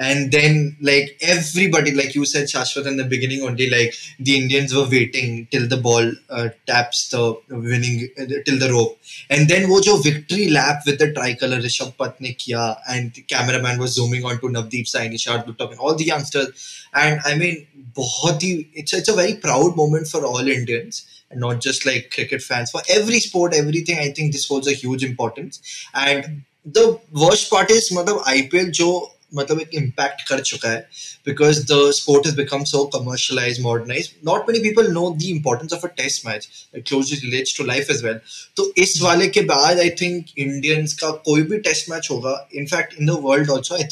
And 0.00 0.30
then 0.30 0.76
like 0.84 1.18
everybody 1.22 1.90
like 1.90 2.16
you 2.16 2.24
said 2.24 2.46
Shashwat 2.48 2.86
in 2.86 2.96
the 2.96 3.06
beginning 3.06 3.42
only 3.42 3.66
like 3.70 3.92
the 4.22 4.28
Indians 4.28 4.72
were 4.72 4.86
waiting 4.86 5.46
till 5.50 5.68
the 5.68 5.78
ball 5.78 6.16
taps 6.32 7.10
the 7.14 7.34
winning 7.52 8.00
till 8.44 8.58
the 8.58 8.62
rope 8.62 8.96
and 9.32 9.48
then 9.48 9.64
वो 9.64 9.80
जो 9.80 9.96
victory 9.96 10.44
lap 10.44 10.82
with 10.86 11.02
the 11.02 11.12
tricolour 11.34 11.60
Rishabh 11.60 11.92
Pant 11.98 12.16
ने 12.22 12.30
किया 12.40 12.66
and 12.90 13.10
cameraman 13.62 13.78
was 13.78 13.94
zooming 13.94 14.24
on 14.24 14.36
to 14.36 14.48
Navdeep 14.48 14.86
Saini 14.86 15.18
Shardul 15.18 15.62
all 15.62 15.94
youngsters 15.94 16.68
and 16.96 17.20
I 17.26 17.34
mean 17.34 17.64
बहुत 17.96 18.42
ही 18.42 18.52
it's 18.76 18.94
it's 18.94 19.10
a 19.10 19.14
very 19.14 19.32
proud 19.32 19.74
moment 19.76 20.06
for 20.06 20.22
all 20.24 20.50
Indians 20.52 21.06
not 21.36 21.60
just 21.60 21.86
like 21.86 22.10
cricket 22.10 22.42
fans 22.42 22.70
for 22.70 22.82
every 22.88 23.20
sport 23.20 23.54
everything 23.54 23.98
i 23.98 24.10
think 24.10 24.32
this 24.32 24.46
holds 24.46 24.68
a 24.68 24.72
huge 24.72 25.04
importance 25.04 25.86
and 25.94 26.42
the 26.64 26.98
worst 27.12 27.50
part 27.50 27.70
is 27.70 27.92
मतलब 27.92 28.24
IPL 28.24 28.70
जो 28.70 29.18
मतलब 29.34 29.60
एक 29.60 29.70
impact 29.74 30.22
कर 30.28 30.40
चुका 30.40 30.70
है 30.70 30.86
because 31.24 31.64
the 31.64 31.92
sport 31.92 32.26
has 32.26 32.34
become 32.34 32.66
so 32.66 32.86
commercialized 32.86 33.62
modernized 33.62 34.12
not 34.22 34.46
many 34.46 34.60
people 34.60 34.90
know 34.90 35.14
the 35.14 35.30
importance 35.30 35.72
of 35.72 35.84
a 35.84 35.88
test 35.88 36.24
match 36.26 36.68
it 36.72 36.84
closely 36.84 37.18
relates 37.24 37.52
to 37.54 37.64
life 37.64 37.90
as 37.90 38.02
well 38.02 38.20
तो 38.56 38.72
इस 38.78 39.00
वाले 39.02 39.28
के 39.28 39.40
बाद 39.40 39.78
I 39.78 39.88
think 40.02 40.36
Indians 40.38 40.92
का 40.92 41.10
कोई 41.28 41.42
भी 41.42 41.62
test 41.62 41.90
match 41.90 42.10
होगा 42.10 42.36
in 42.54 42.66
fact 42.66 42.94
in 42.98 43.06
the 43.06 43.16
world 43.16 43.50
also 43.50 43.76
I 43.76 43.88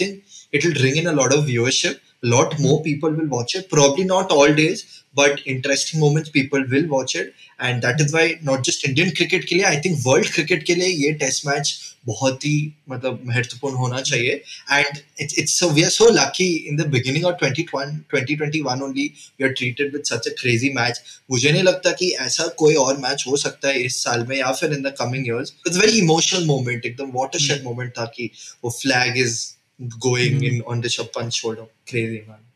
think 0.52 0.64
it 0.64 0.68
will 0.68 0.82
bring 0.82 0.96
in 0.96 1.06
a 1.06 1.12
lot 1.12 1.32
of 1.32 1.44
viewership 1.44 2.00
a 2.22 2.26
lot 2.26 2.58
more 2.58 2.82
people 2.82 3.10
will 3.10 3.28
watch 3.28 3.54
it 3.54 3.70
probably 3.70 4.04
not 4.04 4.30
all 4.30 4.54
days 4.54 5.04
but 5.14 5.40
interesting 5.46 6.00
moments 6.00 6.28
people 6.28 6.64
will 6.70 6.86
watch 6.88 7.14
it 7.16 7.34
and 7.58 7.82
that 7.82 8.00
is 8.00 8.12
why 8.12 8.38
not 8.42 8.62
just 8.62 8.84
Indian 8.84 9.10
cricket 9.10 9.44
के 9.44 9.54
लिए 9.54 9.64
I 9.64 9.80
think 9.80 10.04
world 10.04 10.32
cricket 10.32 10.64
के 10.64 10.74
लिए 10.74 10.88
ये 10.88 11.18
test 11.18 11.46
match 11.46 11.96
बहुत 12.06 12.44
ही 12.44 12.72
मतलब 12.88 13.20
महत्वपूर्ण 13.26 13.76
होना 13.76 14.00
चाहिए 14.00 14.40
and 14.70 15.02
it's 15.18 15.38
it's 15.38 15.52
so 15.52 15.68
we 15.68 15.84
are 15.84 15.90
so 15.90 16.08
lucky 16.12 16.68
in 16.68 16.76
the 16.76 16.84
beginning 16.84 17.24
of 17.24 17.38
2021 17.38 18.04
2021 18.10 18.82
only 18.82 19.14
we 19.38 19.44
are 19.44 19.52
treated 19.52 19.92
with 19.92 20.06
such 20.06 20.26
a 20.26 20.34
crazy 20.42 20.72
match 20.72 20.98
मुझे 21.30 21.52
नहीं 21.52 21.62
लगता 21.62 21.92
कि 21.92 22.10
ऐसा 22.20 22.46
कोई 22.46 22.74
और 22.74 22.98
मैच 22.98 23.24
हो 23.28 23.36
सकता 23.36 23.68
है 23.68 23.82
इस 23.82 24.02
साल 24.04 24.26
में 24.26 24.36
या 24.38 24.52
फिर 24.52 24.74
in 24.78 24.82
the 24.82 24.92
coming 25.02 25.24
years 25.24 25.52
it's 25.66 25.76
a 25.76 25.80
very 25.80 25.98
emotional 25.98 26.46
moment 26.46 26.86
एकदम 26.86 27.12
watershed 27.12 27.64
moment 27.64 27.98
था 27.98 28.04
कि 28.16 28.30
वो 28.64 28.78
flag 28.82 29.16
is 29.16 29.59
going 29.88 30.42
in 30.44 30.62
on 30.62 30.80
the 30.80 30.88
Chappan 30.88 31.32
shoulder 31.32 31.66
crazy 31.86 32.22
man 32.28 32.46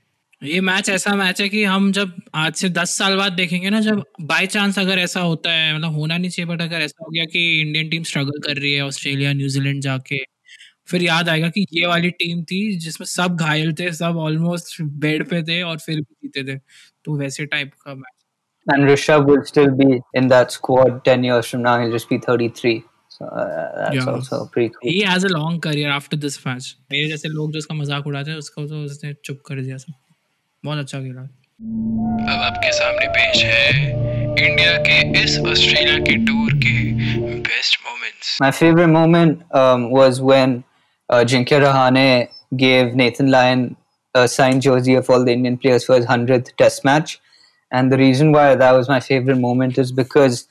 ये 0.42 0.60
मैच 0.60 0.88
ऐसा 0.90 1.14
मैच 1.14 1.40
है 1.40 1.48
कि 1.48 1.62
हम 1.64 1.90
जब 1.92 2.12
आज 2.34 2.54
से 2.54 2.68
दस 2.68 2.90
साल 2.98 3.16
बाद 3.16 3.32
देखेंगे 3.32 3.70
ना 3.70 3.80
जब 3.80 4.02
बाय 4.20 4.46
चांस 4.46 4.78
अगर 4.78 4.98
ऐसा 4.98 5.20
होता 5.20 5.52
है 5.52 5.74
मतलब 5.76 5.94
होना 5.94 6.16
नहीं 6.16 6.30
चाहिए 6.30 6.50
बट 6.52 6.62
अगर 6.62 6.80
ऐसा 6.80 7.04
हो 7.04 7.10
गया 7.10 7.24
कि 7.24 7.60
इंडियन 7.60 7.88
टीम 7.88 8.02
स्ट्रगल 8.02 8.40
कर 8.46 8.56
रही 8.56 8.72
है 8.72 8.84
ऑस्ट्रेलिया 8.86 9.32
न्यूजीलैंड 9.32 9.80
जाके 9.82 10.18
फिर 10.86 11.02
याद 11.02 11.28
आएगा 11.28 11.48
कि 11.48 11.66
ये 11.72 11.86
वाली 11.86 12.10
टीम 12.10 12.42
थी 12.42 12.60
जिसमें 12.78 13.06
सब 13.06 13.36
घायल 13.36 13.72
थे 13.72 13.92
सब 13.92 14.16
ऑलमोस्ट 14.16 14.82
बेड 15.04 15.28
पे 15.28 15.42
थे 15.42 15.62
और 15.62 15.78
फिर 15.78 16.00
भी 16.00 16.28
जीते 16.28 16.44
थे 16.52 16.58
तो 17.04 17.16
वैसे 17.18 17.46
टाइप 17.46 17.72
का 17.84 17.94
match 17.94 18.12
And 18.66 18.88
Rishabh 18.88 19.26
will 19.26 19.44
still 19.44 19.72
be 19.78 20.00
in 20.14 20.28
that 20.28 20.52
squad 20.52 21.04
10 21.04 21.24
years 21.24 21.48
from 21.48 21.62
now. 21.62 21.78
He'll 21.80 21.90
just 21.92 22.08
be 22.08 22.18
33. 22.18 22.82
So 23.16 23.24
uh, 23.26 23.42
that's 23.78 23.94
Yeah. 23.96 24.12
also 24.12 24.38
pretty 24.54 24.70
cool. 24.74 24.90
He 24.90 24.98
has 25.10 25.26
a 25.26 25.28
long 25.30 25.60
career 25.62 25.90
after 25.90 26.16
this 26.24 26.46
match 26.46 26.74
मेरे 26.92 27.08
जैसे 27.08 27.28
लोग 27.28 27.52
जो 27.52 27.58
उसका 27.58 27.74
मज़ाक 27.74 28.06
उड़ाते 28.06 28.30
हैं 28.30 28.38
उसको 28.38 28.66
तो 28.66 28.82
उसने 28.84 29.12
चुप 29.24 29.40
कर 29.46 29.60
दिया 29.60 29.76
सब 29.84 29.92
बहुत 30.64 30.78
अच्छा 30.78 31.00
खेला 31.00 31.22
अब 32.32 32.40
आपके 32.42 32.72
सामने 32.78 33.06
पेश 33.18 33.42
है 33.44 33.92
इंडिया 34.46 34.76
के 34.88 34.96
इस 35.22 35.38
ऑस्ट्रेलिया 35.52 35.98
के 36.08 36.16
टूर 36.26 36.54
के 36.64 36.74
best 37.48 37.78
moments 37.86 38.38
um, 39.60 39.90
was 39.98 40.20
when 40.30 40.56
uh, 41.08 41.24
Jinkya 41.32 41.60
Rahane 41.66 42.28
gave 42.56 42.94
Nathan 43.02 43.30
Lyon 43.30 43.76
a 44.14 44.26
signed 44.28 44.62
jersey 44.62 44.94
of 44.94 45.10
all 45.10 45.24
the 45.28 45.32
Indian 45.32 45.58
players 45.58 45.84
for 45.84 45.96
his 45.96 46.06
100th 46.06 46.50
test 46.56 46.84
match. 46.84 47.20
And 47.72 47.92
the 47.92 47.98
reason 47.98 48.32
why 48.32 48.44
that 48.54 48.72
was 48.72 48.88
my 48.88 48.98
favorite 49.00 49.40
moment 49.44 49.78
is 49.84 49.92
because 49.92 50.42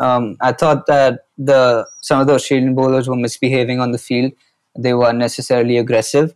Um, 0.00 0.36
I 0.40 0.52
thought 0.52 0.86
that 0.86 1.26
the 1.38 1.86
some 2.00 2.20
of 2.20 2.26
the 2.26 2.34
Australian 2.34 2.74
bowlers 2.74 3.08
were 3.08 3.16
misbehaving 3.16 3.80
on 3.80 3.92
the 3.92 3.98
field. 3.98 4.32
They 4.78 4.94
were 4.94 5.08
unnecessarily 5.08 5.76
aggressive, 5.78 6.34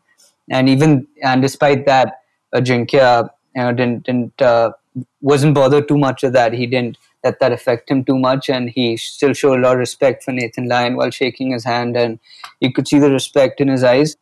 and 0.50 0.68
even 0.68 1.06
and 1.22 1.42
despite 1.42 1.86
that, 1.86 2.20
Ajinkya 2.54 3.30
you 3.54 3.62
know, 3.62 3.72
didn't 3.72 4.04
didn't 4.04 4.42
uh, 4.42 4.72
wasn't 5.20 5.54
bothered 5.54 5.88
too 5.88 5.98
much 5.98 6.22
of 6.22 6.32
that. 6.34 6.52
He 6.52 6.66
didn't 6.66 6.98
let 7.24 7.40
that 7.40 7.52
affect 7.52 7.90
him 7.90 8.04
too 8.04 8.18
much, 8.18 8.48
and 8.48 8.70
he 8.70 8.96
still 8.96 9.32
showed 9.32 9.58
a 9.58 9.62
lot 9.62 9.72
of 9.72 9.78
respect 9.78 10.22
for 10.22 10.32
Nathan 10.32 10.68
Lyon 10.68 10.96
while 10.96 11.10
shaking 11.10 11.52
his 11.52 11.64
hand, 11.64 11.96
and 11.96 12.18
you 12.60 12.72
could 12.72 12.86
see 12.86 12.98
the 12.98 13.10
respect 13.10 13.60
in 13.60 13.68
his 13.68 13.82
eyes. 13.82 14.16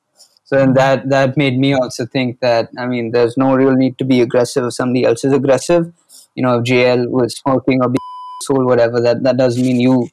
So 0.44 0.57
then 0.57 0.75
that 0.75 1.09
that 1.09 1.37
made 1.37 1.59
me 1.59 1.75
also 1.75 2.07
think 2.07 2.40
that 2.40 2.70
I 2.79 2.87
mean, 2.87 3.11
there's 3.11 3.37
no 3.37 3.55
real 3.55 3.73
need 3.73 3.99
to 3.99 4.05
be 4.05 4.20
aggressive 4.20 4.64
if 4.64 4.75
somebody 4.75 5.05
else 5.05 5.25
is 5.25 5.33
aggressive. 5.33 5.92
You 6.35 6.42
know, 6.42 6.59
if 6.59 6.64
JL 6.64 7.09
was 7.09 7.37
smoking 7.37 7.83
or 7.83 7.88
be 7.88 7.99
soul, 8.46 8.64
whatever, 8.64 9.00
that 9.00 9.22
that 9.22 9.37
doesn't 9.37 9.62
mean 9.62 9.80
you 9.80 10.09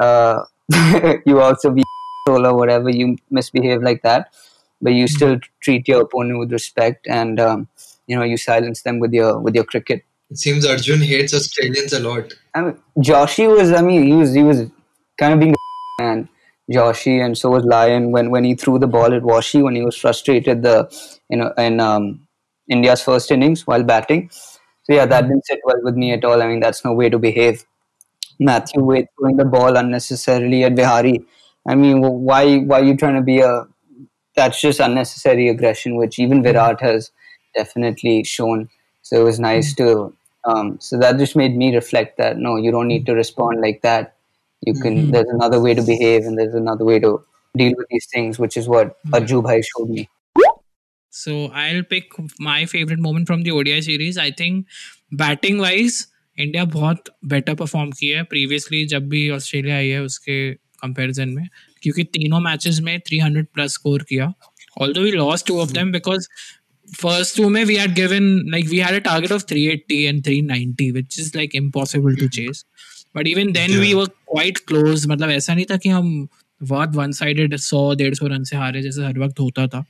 uh, 0.00 0.44
you 1.26 1.40
also 1.40 1.70
be 1.70 1.82
soul 2.28 2.46
or 2.46 2.54
whatever. 2.54 2.90
You 2.90 3.16
misbehave 3.30 3.82
like 3.82 4.02
that, 4.02 4.32
but 4.80 4.92
you 4.92 5.06
still 5.06 5.38
treat 5.60 5.88
your 5.88 6.02
opponent 6.02 6.38
with 6.38 6.52
respect, 6.52 7.06
and 7.06 7.40
um, 7.40 7.68
you 8.06 8.16
know 8.16 8.22
you 8.22 8.36
silence 8.36 8.82
them 8.82 8.98
with 8.98 9.12
your 9.12 9.38
with 9.38 9.54
your 9.54 9.64
cricket. 9.64 10.04
It 10.30 10.38
seems 10.38 10.64
Arjun 10.64 11.02
hates 11.02 11.34
Australians 11.34 11.92
a 11.92 12.00
lot. 12.00 12.32
I 12.54 12.62
mean, 12.62 12.78
Joshi 12.98 13.54
was. 13.54 13.72
I 13.72 13.82
mean, 13.82 14.06
he 14.06 14.14
was. 14.14 14.32
He 14.32 14.42
was 14.42 14.62
kind 15.18 15.34
of 15.34 15.40
being 15.40 15.54
a 15.54 16.02
man. 16.02 16.28
Joshi, 16.70 17.24
and 17.24 17.36
so 17.36 17.50
was 17.50 17.64
Lyon 17.64 18.12
when 18.12 18.30
when 18.30 18.44
he 18.44 18.54
threw 18.54 18.78
the 18.78 18.86
ball 18.86 19.12
at 19.12 19.22
Washi 19.22 19.62
when 19.62 19.74
he 19.74 19.82
was 19.82 19.96
frustrated. 19.96 20.62
The 20.62 20.88
you 21.28 21.36
know 21.36 21.52
in 21.58 21.80
um, 21.80 22.26
India's 22.68 23.02
first 23.02 23.30
innings 23.30 23.66
while 23.66 23.82
batting. 23.82 24.30
So 24.84 24.94
yeah, 24.94 25.06
that 25.06 25.22
didn't 25.22 25.46
sit 25.46 25.60
well 25.64 25.80
with 25.82 25.96
me 25.96 26.12
at 26.12 26.24
all. 26.24 26.42
I 26.42 26.48
mean, 26.48 26.60
that's 26.60 26.84
no 26.84 26.92
way 26.92 27.08
to 27.08 27.18
behave. 27.18 27.64
Matthew 28.38 28.82
Wade 28.82 29.08
throwing 29.18 29.36
the 29.36 29.44
ball 29.44 29.76
unnecessarily 29.76 30.64
at 30.64 30.74
Vihari. 30.74 31.24
I 31.66 31.74
mean, 31.74 32.00
why 32.00 32.58
why 32.58 32.80
are 32.80 32.84
you 32.84 32.96
trying 32.96 33.16
to 33.16 33.22
be 33.22 33.40
a? 33.40 33.66
That's 34.34 34.60
just 34.60 34.80
unnecessary 34.80 35.48
aggression, 35.48 35.96
which 35.96 36.18
even 36.18 36.38
mm-hmm. 36.38 36.52
Virat 36.52 36.80
has 36.80 37.10
definitely 37.54 38.24
shown. 38.24 38.68
So 39.02 39.20
it 39.20 39.24
was 39.24 39.36
mm-hmm. 39.36 39.42
nice 39.42 39.74
to. 39.74 40.14
Um, 40.44 40.80
so 40.80 40.98
that 40.98 41.18
just 41.18 41.36
made 41.36 41.56
me 41.56 41.72
reflect 41.74 42.18
that 42.18 42.36
no, 42.36 42.56
you 42.56 42.72
don't 42.72 42.88
need 42.88 43.06
to 43.06 43.14
respond 43.14 43.60
like 43.60 43.82
that. 43.82 44.16
You 44.62 44.74
can. 44.74 44.96
Mm-hmm. 44.96 45.10
There's 45.10 45.28
another 45.28 45.60
way 45.60 45.74
to 45.74 45.82
behave, 45.82 46.24
and 46.24 46.38
there's 46.38 46.54
another 46.54 46.84
way 46.84 46.98
to 46.98 47.22
deal 47.56 47.74
with 47.76 47.86
these 47.90 48.06
things, 48.12 48.38
which 48.38 48.56
is 48.56 48.68
what 48.68 48.96
mm-hmm. 49.06 49.60
Showed 49.60 49.90
me. 49.90 50.08
So 51.10 51.48
I'll 51.48 51.82
pick 51.82 52.10
my 52.40 52.64
favorite 52.64 52.98
moment 52.98 53.26
from 53.26 53.42
the 53.42 53.50
ODI 53.50 53.82
series. 53.82 54.16
I 54.16 54.30
think 54.30 54.66
batting 55.10 55.58
wise, 55.58 56.06
India 56.38 56.64
बहुत 56.64 57.04
better 57.24 57.54
perform 57.54 57.90
किया 57.90 58.18
है। 58.18 58.24
Previously 58.24 58.84
जब 58.86 59.08
भी 59.08 59.28
Australia 59.30 59.76
आई 59.76 59.88
है 59.88 60.02
उसके 60.02 60.54
comparison 60.54 61.28
में 61.28 61.46
क्योंकि 61.82 62.04
तीनों 62.04 62.40
मैचेस 62.40 62.80
में 62.80 62.98
300 63.00 63.46
प्लस 63.54 63.72
स्कोर 63.72 64.02
किया। 64.02 64.32
Although 64.80 65.00
we 65.00 65.10
lost 65.10 65.46
two 65.46 65.58
of 65.60 65.72
them 65.72 65.92
because 65.92 66.28
first 66.88 67.36
two 67.36 67.44
mein 67.50 67.66
we 67.68 67.76
had 67.76 67.94
given 67.94 68.24
like 68.50 68.66
we 68.70 68.78
had 68.78 68.94
a 68.94 69.00
target 69.00 69.30
of 69.30 69.44
380 69.50 70.06
and 70.06 70.24
390 70.24 70.88
which 70.92 71.18
is 71.18 71.34
like 71.34 71.54
impossible 71.54 72.16
to 72.16 72.28
chase. 72.28 72.64
But 73.14 73.28
even 73.30 73.52
then 73.52 73.70
we 73.80 73.94
were 73.94 74.08
quite 74.26 74.60
close. 74.70 75.06
मतलब 75.06 75.30
ऐसा 75.30 75.54
नहीं 75.54 75.64
था 75.70 75.76
कि 75.76 75.88
हम 75.88 76.28
बहुत 76.60 76.96
one 76.96 77.12
sided 77.12 77.56
सौ 77.56 77.94
डेढ़ 77.94 78.14
सौ 78.14 78.26
रन 78.26 78.44
से 78.44 78.56
हारे 78.56 78.82
जैसे 78.82 79.04
हर 79.04 79.18
वक्त 79.18 79.40
होता 79.40 79.66
था। 79.66 79.84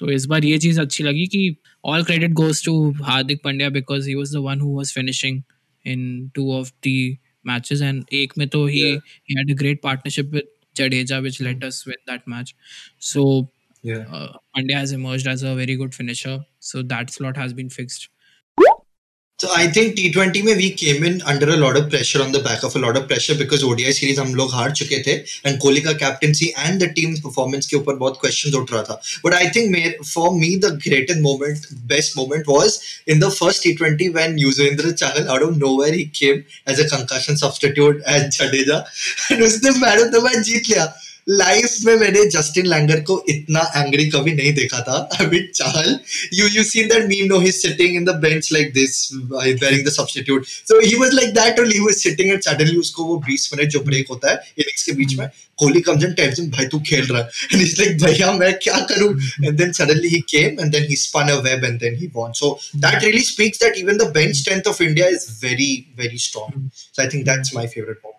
तो 0.00 0.10
इस 0.10 0.24
बार 0.26 0.44
ये 0.44 0.58
चीज़ 0.58 0.80
अच्छी 0.80 1.04
लगी 1.04 1.26
कि 1.26 1.56
all 1.84 2.04
credit 2.04 2.32
goes 2.32 2.64
to 2.64 2.74
Hardik 3.02 3.40
Pandya 3.44 3.68
because 3.68 4.08
he 4.08 4.14
was 4.14 4.36
the 4.36 4.40
one 4.40 4.60
who 4.60 4.68
was 4.68 4.92
finishing 4.92 5.42
in 5.84 6.30
two 6.34 6.52
of 6.52 6.72
the 6.82 7.18
matches. 7.44 7.80
And 7.80 8.08
ek 8.12 8.36
mein 8.36 8.48
to 8.50 8.66
he, 8.66 8.94
yeah. 8.94 8.98
he 9.24 9.36
had 9.38 9.50
a 9.50 9.54
great 9.54 9.82
partnership 9.82 10.32
with 10.32 10.44
Jadeja, 10.74 11.22
which 11.22 11.40
let 11.40 11.62
us 11.62 11.84
win 11.86 11.96
that 12.06 12.26
match. 12.26 12.54
So 12.98 13.48
yeah. 13.82 14.04
uh, 14.10 14.38
Pandya 14.56 14.74
has 14.74 14.92
emerged 14.92 15.26
as 15.26 15.42
a 15.42 15.54
very 15.54 15.76
good 15.76 15.94
finisher. 15.94 16.40
So 16.60 16.82
that 16.82 17.10
slot 17.10 17.36
has 17.36 17.52
been 17.52 17.70
fixed. 17.70 18.08
So 19.38 19.48
I 19.52 19.66
think 19.66 19.96
T20 19.96 20.42
में 20.44 20.56
we 20.56 20.70
came 20.80 21.02
in 21.02 21.20
under 21.22 21.48
a 21.50 21.56
lot 21.56 21.76
of 21.76 21.90
pressure 21.90 22.22
on 22.22 22.30
the 22.30 22.40
back 22.42 22.62
of 22.62 22.76
a 22.76 22.78
lot 22.78 22.96
of 22.96 23.08
pressure 23.08 23.34
because 23.34 23.64
ODI 23.68 23.92
series 23.92 24.18
हम 24.18 24.34
लोग 24.34 24.52
हार 24.54 24.70
चुके 24.80 25.02
थे 25.06 25.16
and 25.44 25.58
Kohli 25.62 25.80
का 25.86 25.94
captaincy 26.02 26.50
and 26.66 26.84
the 26.84 26.88
team's 26.98 27.18
performance 27.24 27.66
के 27.66 27.76
ऊपर 27.76 27.96
बहुत 28.02 28.18
questions 28.24 28.54
उठ 28.60 28.72
रहा 28.72 28.82
था 28.90 29.00
but 29.24 29.34
I 29.34 29.48
think 29.56 29.72
may- 29.76 30.04
for 30.12 30.30
me 30.38 30.50
the 30.66 30.70
greatest 30.84 31.20
moment 31.26 31.66
best 31.94 32.16
moment 32.20 32.46
was 32.54 32.78
in 33.14 33.24
the 33.24 33.30
first 33.40 33.66
T20 33.66 34.08
when 34.18 34.38
Yuzvendra 34.44 34.92
Chahal 35.02 35.26
out 35.36 35.42
of 35.48 35.58
nowhere 35.64 35.92
he 35.92 36.06
came 36.20 36.44
as 36.66 36.84
a 36.84 36.88
concussion 36.94 37.36
substitute 37.36 38.04
as 38.16 38.28
Jadeja 38.38 38.78
and 39.30 39.42
उसने 39.48 39.74
man 39.80 40.04
of 40.06 40.12
the 40.12 40.22
match 40.28 40.44
जीत 40.50 40.70
लिया 40.70 40.86
life 41.28 41.76
में 41.84 41.94
मैंने 41.96 42.24
Justin 42.30 42.66
Langer 42.66 43.00
को 43.00 43.14
इतना 43.28 43.60
angry 43.76 44.06
कभी 44.10 44.32
नहीं 44.32 44.52
देखा 44.54 44.80
था। 44.88 44.96
अभी 45.20 45.40
चाल 45.54 45.96
you 46.34 46.46
you 46.48 46.64
seen 46.64 46.88
that 46.88 47.06
meme 47.08 47.26
no 47.26 47.38
he 47.40 47.52
sitting 47.52 47.96
in 47.96 48.04
the 48.04 48.14
bench 48.24 48.52
like 48.52 48.72
this 48.74 49.08
wearing 49.14 49.86
the 49.86 49.92
substitute 49.92 50.46
so 50.46 50.80
he 50.80 50.94
was 50.96 51.14
like 51.14 51.30
that 51.34 51.60
और 51.60 51.72
he 51.72 51.78
was 51.80 51.94
sitting 51.96 52.30
and 52.30 52.40
suddenly 52.42 52.76
उसको 52.76 53.04
वो 53.04 53.22
20 53.28 53.48
मिनट 53.54 53.70
जो 53.70 53.80
ब्रेक 53.80 54.06
होता 54.10 54.30
है 54.30 54.36
इनिंग्स 54.58 54.82
के 54.82 54.92
बीच 54.92 55.14
में, 55.18 55.28
कोहली 55.58 55.80
कम्स 55.80 56.04
इन 56.38 56.50
भाई 56.50 56.66
तू 56.66 56.80
खेल 56.86 57.04
रहा 57.06 57.20
है। 57.20 57.28
एंड 57.52 57.62
ही 57.62 57.68
लाइक 57.78 58.02
भैया, 58.02 58.32
मैं 58.32 58.52
क्या 58.62 58.78
करूँ? 58.90 59.12
And 59.44 59.56
then 59.58 59.72
suddenly 59.72 60.08
he 60.08 60.20
came 60.30 60.60
and 60.60 60.72
then 60.72 60.86
he 60.88 60.96
spun 60.96 61.28
a 61.30 61.38
web 61.40 61.64
and 61.64 61.78
then 61.80 61.98
he 62.00 62.10
won 62.14 62.32
so 62.40 62.58
that 62.76 63.04
really 63.04 63.22
speaks 63.24 63.62
that 63.62 63.78
even 63.78 63.96
the 63.98 64.10
bench 64.14 64.36
strength 64.36 64.68
of 64.68 64.82
India 64.82 65.06
is 65.08 65.26
very 65.44 65.72
very 65.98 66.18
strong 66.26 66.68
so 66.74 67.02
I 67.02 67.08
think 67.14 67.24
that's 67.24 67.54
my 67.56 67.66
favourite 67.66 67.98
point 68.02 68.13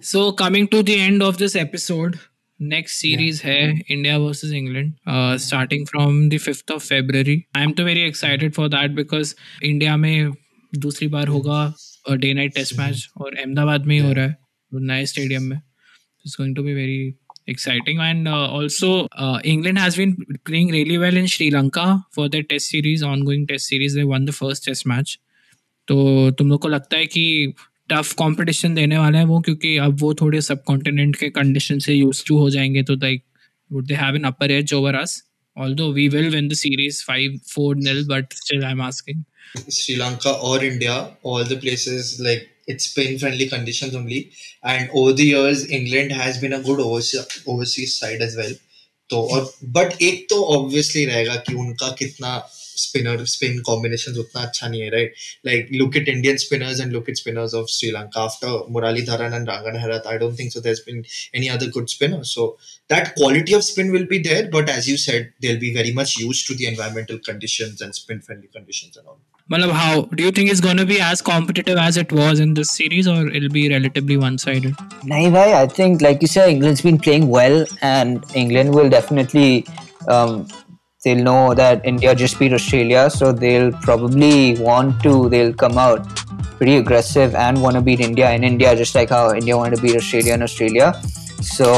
So 0.00 0.30
coming 0.30 0.68
to 0.68 0.82
the 0.82 1.00
end 1.00 1.22
of 1.22 1.38
this 1.38 1.56
episode, 1.56 2.20
next 2.60 3.00
series 3.00 3.40
है 3.42 3.82
India 3.90 4.18
versus 4.20 4.52
England, 4.52 4.92
uh, 5.06 5.36
starting 5.38 5.86
from 5.86 6.28
the 6.28 6.38
5th 6.38 6.70
of 6.70 6.82
February. 6.82 7.46
I 7.54 7.64
am 7.64 7.74
तो 7.74 7.84
very 7.84 8.04
excited 8.10 8.54
for 8.54 8.68
that 8.68 8.94
because 8.94 9.34
India 9.62 9.96
में 9.96 10.32
दूसरी 10.78 11.08
बार 11.08 11.28
होगा 11.28 11.74
day 12.16 12.32
night 12.34 12.54
test 12.54 12.78
match 12.78 13.08
और 13.20 13.34
अहमदाबाद 13.34 13.86
में 13.86 13.94
ही 13.94 14.00
हो 14.02 14.12
रहा 14.12 14.24
है 14.24 14.36
नए 14.74 15.06
स्टेडियम 15.06 15.42
में 15.42 15.60
It's 16.26 16.36
going 16.36 16.54
to 16.54 16.62
be 16.62 16.72
very 16.74 17.14
exciting. 17.46 18.00
And 18.00 18.28
uh, 18.28 18.48
also, 18.56 19.06
uh, 19.16 19.40
England 19.44 19.78
has 19.78 19.96
been 19.96 20.16
playing 20.44 20.72
really 20.72 20.98
well 20.98 21.16
in 21.16 21.26
Sri 21.26 21.50
Lanka 21.50 21.84
for 22.12 22.28
their 22.28 22.42
test 22.42 22.68
series, 22.68 23.02
ongoing 23.02 23.46
test 23.46 23.66
series. 23.66 23.94
They 23.94 24.04
won 24.04 24.26
the 24.26 24.34
first 24.40 24.64
test 24.64 24.86
match. 24.86 25.18
तो 25.88 26.30
तुम 26.38 26.48
लोग 26.48 26.60
को 26.62 26.68
लगता 26.68 26.96
है 26.96 27.06
कि 27.06 27.54
tough 27.90 28.12
competition 28.12 28.74
देने 28.74 28.98
वाले 28.98 29.18
हैं 29.18 29.24
वो, 29.24 29.40
क्योंकि 29.40 29.76
अब 29.78 30.00
वो 30.00 30.12
थोड़े 30.14 30.40
सब 30.40 30.62
कॉन्टिनेंट 30.64 31.16
के 31.16 31.30
कंडीशन 31.30 31.78
से 31.78 31.94
यूज़ 31.94 32.24
टू 32.28 32.38
हो 32.38 32.50
जाएँगे 32.50 32.82
तो 32.82 32.94
like 32.96 33.22
would 33.70 33.86
they 33.86 33.94
have 33.94 34.16
an 34.16 34.24
upper 34.24 34.50
edge 34.50 34.74
over 34.74 34.94
us 34.94 35.22
although 35.56 35.92
we 35.92 36.08
will 36.08 36.28
win 36.30 36.48
the 36.48 36.52
series 36.54 37.02
5 37.04 37.38
4 37.48 37.80
nil 37.86 38.04
but 38.08 38.34
still 38.34 38.64
I 38.64 38.72
am 38.72 38.82
asking 38.82 39.22
Sri Lanka 39.72 40.30
और 40.50 40.64
India 40.64 40.94
all 41.26 41.44
the 41.48 41.60
places 41.60 42.16
like 42.20 42.48
it's 42.70 42.90
spin 42.90 43.18
friendly 43.18 43.46
conditions 43.46 43.94
only 43.94 44.18
and 44.66 44.88
over 44.90 45.12
the 45.12 45.20
years 45.20 45.64
England 45.70 46.12
has 46.12 46.40
been 46.40 46.52
a 46.52 46.60
good 46.62 46.80
overseas 46.80 47.88
side 47.92 48.22
as 48.22 48.36
well 48.36 48.56
तो 49.10 49.22
और 49.34 49.52
but 49.76 50.02
एक 50.02 50.26
तो 50.30 50.42
obviously 50.56 51.04
रहेगा 51.04 51.36
कि 51.46 51.54
उनका 51.54 51.88
कितना 51.98 52.36
spinner 52.83 53.25
spin 53.33 53.59
combination 53.69 54.17
उतना 54.19 54.41
अच्छा 54.41 54.67
नहीं 54.67 54.81
है 54.81 54.89
right 54.89 55.15
like 55.45 55.69
look 55.73 55.97
at 55.97 56.09
Indian 56.09 56.37
spinners 56.45 56.79
and 56.81 56.91
look 56.93 57.09
at 57.09 57.17
spinners 57.17 57.53
of 57.61 57.67
Sri Lanka 57.77 58.23
after 58.23 58.71
Muralitharan 58.77 59.33
and 59.33 59.49
Rangana 59.49 59.79
Herath 59.81 60.07
I 60.13 60.17
don't 60.23 60.39
think 60.39 60.51
so 60.53 60.61
there 60.67 60.83
been 60.87 61.03
any 61.35 61.47
other 61.57 61.69
good 61.77 61.87
spinner 61.97 62.23
so 62.35 62.55
that 62.91 63.11
quality 63.17 63.53
of 63.57 63.61
spin 63.65 63.91
will 63.91 64.05
be 64.09 64.17
there 64.25 64.41
but 64.55 64.71
as 64.71 64.87
you 64.89 64.95
said 65.03 65.29
they'll 65.43 65.61
be 65.61 65.69
very 65.75 65.93
much 65.99 66.15
used 66.23 66.47
to 66.47 66.55
the 66.61 66.65
environmental 66.71 67.21
conditions 67.27 67.85
and 67.85 67.95
spin 67.99 68.19
friendly 68.25 68.49
conditions 68.57 68.97
and 68.97 69.07
all 69.07 69.21
Malab, 69.51 69.71
how 69.71 70.01
do 70.03 70.23
you 70.23 70.31
think 70.31 70.49
it's 70.49 70.61
going 70.61 70.77
to 70.77 70.85
be 70.85 70.99
as 71.01 71.21
competitive 71.21 71.77
as 71.77 71.97
it 71.97 72.13
was 72.13 72.39
in 72.39 72.53
this 72.53 72.69
series 72.71 73.07
or 73.07 73.27
it'll 73.27 73.49
be 73.49 73.63
relatively 73.69 74.15
one-sided 74.15 74.73
Nahi 75.13 75.31
bhai, 75.33 75.61
I 75.61 75.67
think 75.67 76.01
like 76.01 76.21
you 76.21 76.27
said, 76.27 76.49
England's 76.49 76.81
been 76.81 76.97
playing 76.97 77.27
well, 77.27 77.65
and 77.81 78.23
England 78.33 78.73
will 78.73 78.89
definitely 78.89 79.65
um, 80.07 80.47
they'll 81.08 81.24
know 81.24 81.54
that 81.54 81.84
India 81.84 82.14
just 82.14 82.38
beat 82.38 82.52
Australia, 82.52 83.08
so 83.08 83.32
they'll 83.32 83.72
probably 83.88 84.58
want 84.68 85.02
to 85.04 85.28
they'll 85.30 85.54
come 85.54 85.78
out 85.78 86.06
pretty 86.58 86.76
aggressive 86.76 87.34
and 87.34 87.62
want 87.62 87.76
to 87.76 87.80
beat 87.80 88.00
India 88.00 88.30
in 88.32 88.44
India, 88.44 88.74
just 88.76 88.94
like 88.94 89.10
how 89.10 89.32
India 89.32 89.56
wanted 89.56 89.76
to 89.76 89.82
beat 89.82 89.96
Australia 89.96 90.34
in 90.34 90.42
Australia. 90.42 90.92
So 91.40 91.68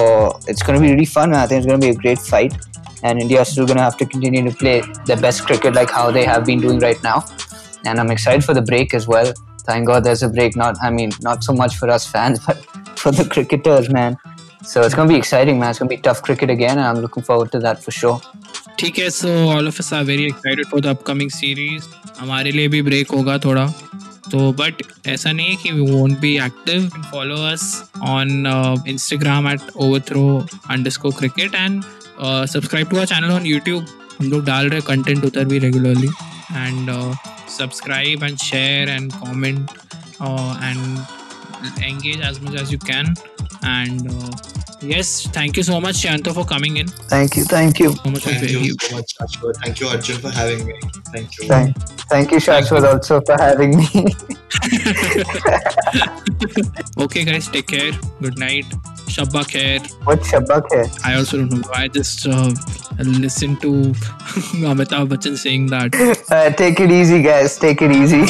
it's 0.48 0.62
going 0.62 0.80
to 0.80 0.82
be 0.86 0.90
really 0.92 1.04
fun. 1.04 1.34
I 1.34 1.46
think 1.46 1.58
it's 1.58 1.66
going 1.66 1.80
to 1.80 1.86
be 1.86 1.92
a 1.96 2.00
great 2.06 2.18
fight, 2.18 2.56
and 3.04 3.20
India 3.20 3.42
is 3.42 3.52
still 3.52 3.66
going 3.66 3.76
to 3.76 3.82
have 3.82 3.98
to 3.98 4.06
continue 4.06 4.42
to 4.50 4.56
play 4.56 4.80
the 5.06 5.16
best 5.26 5.46
cricket 5.46 5.74
like 5.74 5.90
how 5.90 6.10
they 6.10 6.24
have 6.24 6.44
been 6.44 6.60
doing 6.60 6.80
right 6.80 7.00
now. 7.02 7.24
And 7.84 8.00
I'm 8.00 8.10
excited 8.10 8.44
for 8.44 8.54
the 8.54 8.62
break 8.62 8.94
as 8.94 9.06
well. 9.06 9.32
Thank 9.62 9.86
God 9.86 10.04
there's 10.04 10.22
a 10.22 10.28
break. 10.28 10.56
Not, 10.56 10.76
I 10.82 10.90
mean, 10.90 11.10
not 11.20 11.44
so 11.44 11.52
much 11.52 11.76
for 11.76 11.88
us 11.88 12.06
fans, 12.06 12.44
but 12.46 12.58
for 12.98 13.12
the 13.12 13.24
cricketers, 13.24 13.90
man. 13.90 14.18
So 14.62 14.82
it's 14.82 14.94
going 14.94 15.08
to 15.08 15.14
be 15.14 15.18
exciting, 15.18 15.58
man. 15.58 15.70
It's 15.70 15.78
going 15.78 15.88
to 15.88 15.96
be 15.96 16.02
tough 16.02 16.22
cricket 16.22 16.50
again, 16.50 16.76
and 16.78 16.86
I'm 16.86 17.00
looking 17.00 17.22
forward 17.22 17.50
to 17.52 17.60
that 17.60 17.82
for 17.82 17.90
sure. 17.90 18.20
ठीक 18.80 18.98
है 18.98 19.08
so 19.10 19.28
all 19.48 19.66
of 19.68 19.78
us 19.78 19.92
are 19.92 20.04
very 20.04 20.24
excited 20.26 20.66
for 20.66 20.80
the 20.80 20.86
upcoming 20.86 21.30
series 21.30 21.84
हमारे 22.20 22.50
लिए 22.52 22.68
भी 22.68 22.82
break 22.82 23.10
होगा 23.10 23.36
थोड़ा। 23.44 23.66
तो 24.30 24.52
but 24.52 24.82
ऐसा 25.08 25.32
नहीं 25.32 25.48
है 25.48 25.56
कि 25.62 25.70
we 25.72 25.90
won't 25.90 26.18
be 26.20 26.36
active 26.44 26.88
follow 27.10 27.36
us 27.46 27.64
on 28.08 28.82
Instagram 28.88 29.48
at 29.48 29.60
overthrow 29.76 30.24
underscore 30.70 31.12
cricket 31.18 31.54
and 31.54 31.82
subscribe 32.52 32.88
to 32.90 32.98
our 32.98 33.06
channel 33.06 33.30
on 33.32 33.46
YouTube 33.46 33.86
हम 34.20 34.30
लोग 34.30 34.44
डाल 34.44 34.68
रहे 34.70 34.80
कंटेंट 34.86 35.24
उधर 35.24 35.44
भी 35.44 35.58
regularly 35.58 36.08
and 36.08 36.90
subscribe 37.58 38.24
and 38.24 38.38
share 38.38 38.88
and 38.88 39.12
comment 39.12 39.70
and 40.22 40.98
engage 41.82 42.20
as 42.28 42.40
much 42.42 42.60
as 42.62 42.72
you 42.72 42.78
can 42.86 43.14
and 43.64 44.08
yes 44.80 45.26
thank 45.28 45.56
you 45.56 45.62
so 45.62 45.80
much 45.80 45.96
Shanto 45.96 46.32
for 46.32 46.44
coming 46.44 46.76
in 46.78 46.86
Thank 47.14 47.36
you, 47.36 47.44
thank 47.44 47.78
you. 47.78 47.92
so 47.92 48.10
much 48.10 48.22
Thank 48.22 48.40
being 48.46 48.64
you 48.64 48.74
so 48.80 48.96
much, 48.96 49.14
Ashwar. 49.20 49.54
Thank 49.62 49.80
you, 49.80 49.88
Arjun, 49.88 50.18
for 50.18 50.30
having 50.30 50.66
me. 50.66 50.74
Thank 51.12 51.38
you. 51.38 51.48
Thank, 51.48 51.76
thank 52.12 52.30
you, 52.30 52.38
Shashwat, 52.38 52.84
also 52.92 53.20
for 53.20 53.36
having 53.40 53.76
me. 53.76 53.86
okay 56.98 57.24
guys 57.24 57.48
take 57.48 57.66
care 57.68 57.92
good 58.20 58.38
night 58.38 58.64
shabba 59.16 59.42
khair 59.52 59.80
what 60.08 60.20
Shabak 60.30 60.66
hai? 60.74 60.84
i 61.10 61.14
also 61.18 61.38
don't 61.38 61.52
know 61.52 61.70
i 61.74 61.88
just 61.88 62.26
uh, 62.26 62.50
listened 63.24 63.60
to 63.62 63.72
amitabh 64.72 65.08
bachchan 65.14 65.36
saying 65.46 65.66
that 65.76 65.90
Uh, 66.30 66.48
take 66.50 66.78
it 66.78 66.92
easy, 66.92 67.22
guys. 67.22 67.58
Take 67.58 67.82
it 67.82 67.90
easy. 67.90 68.22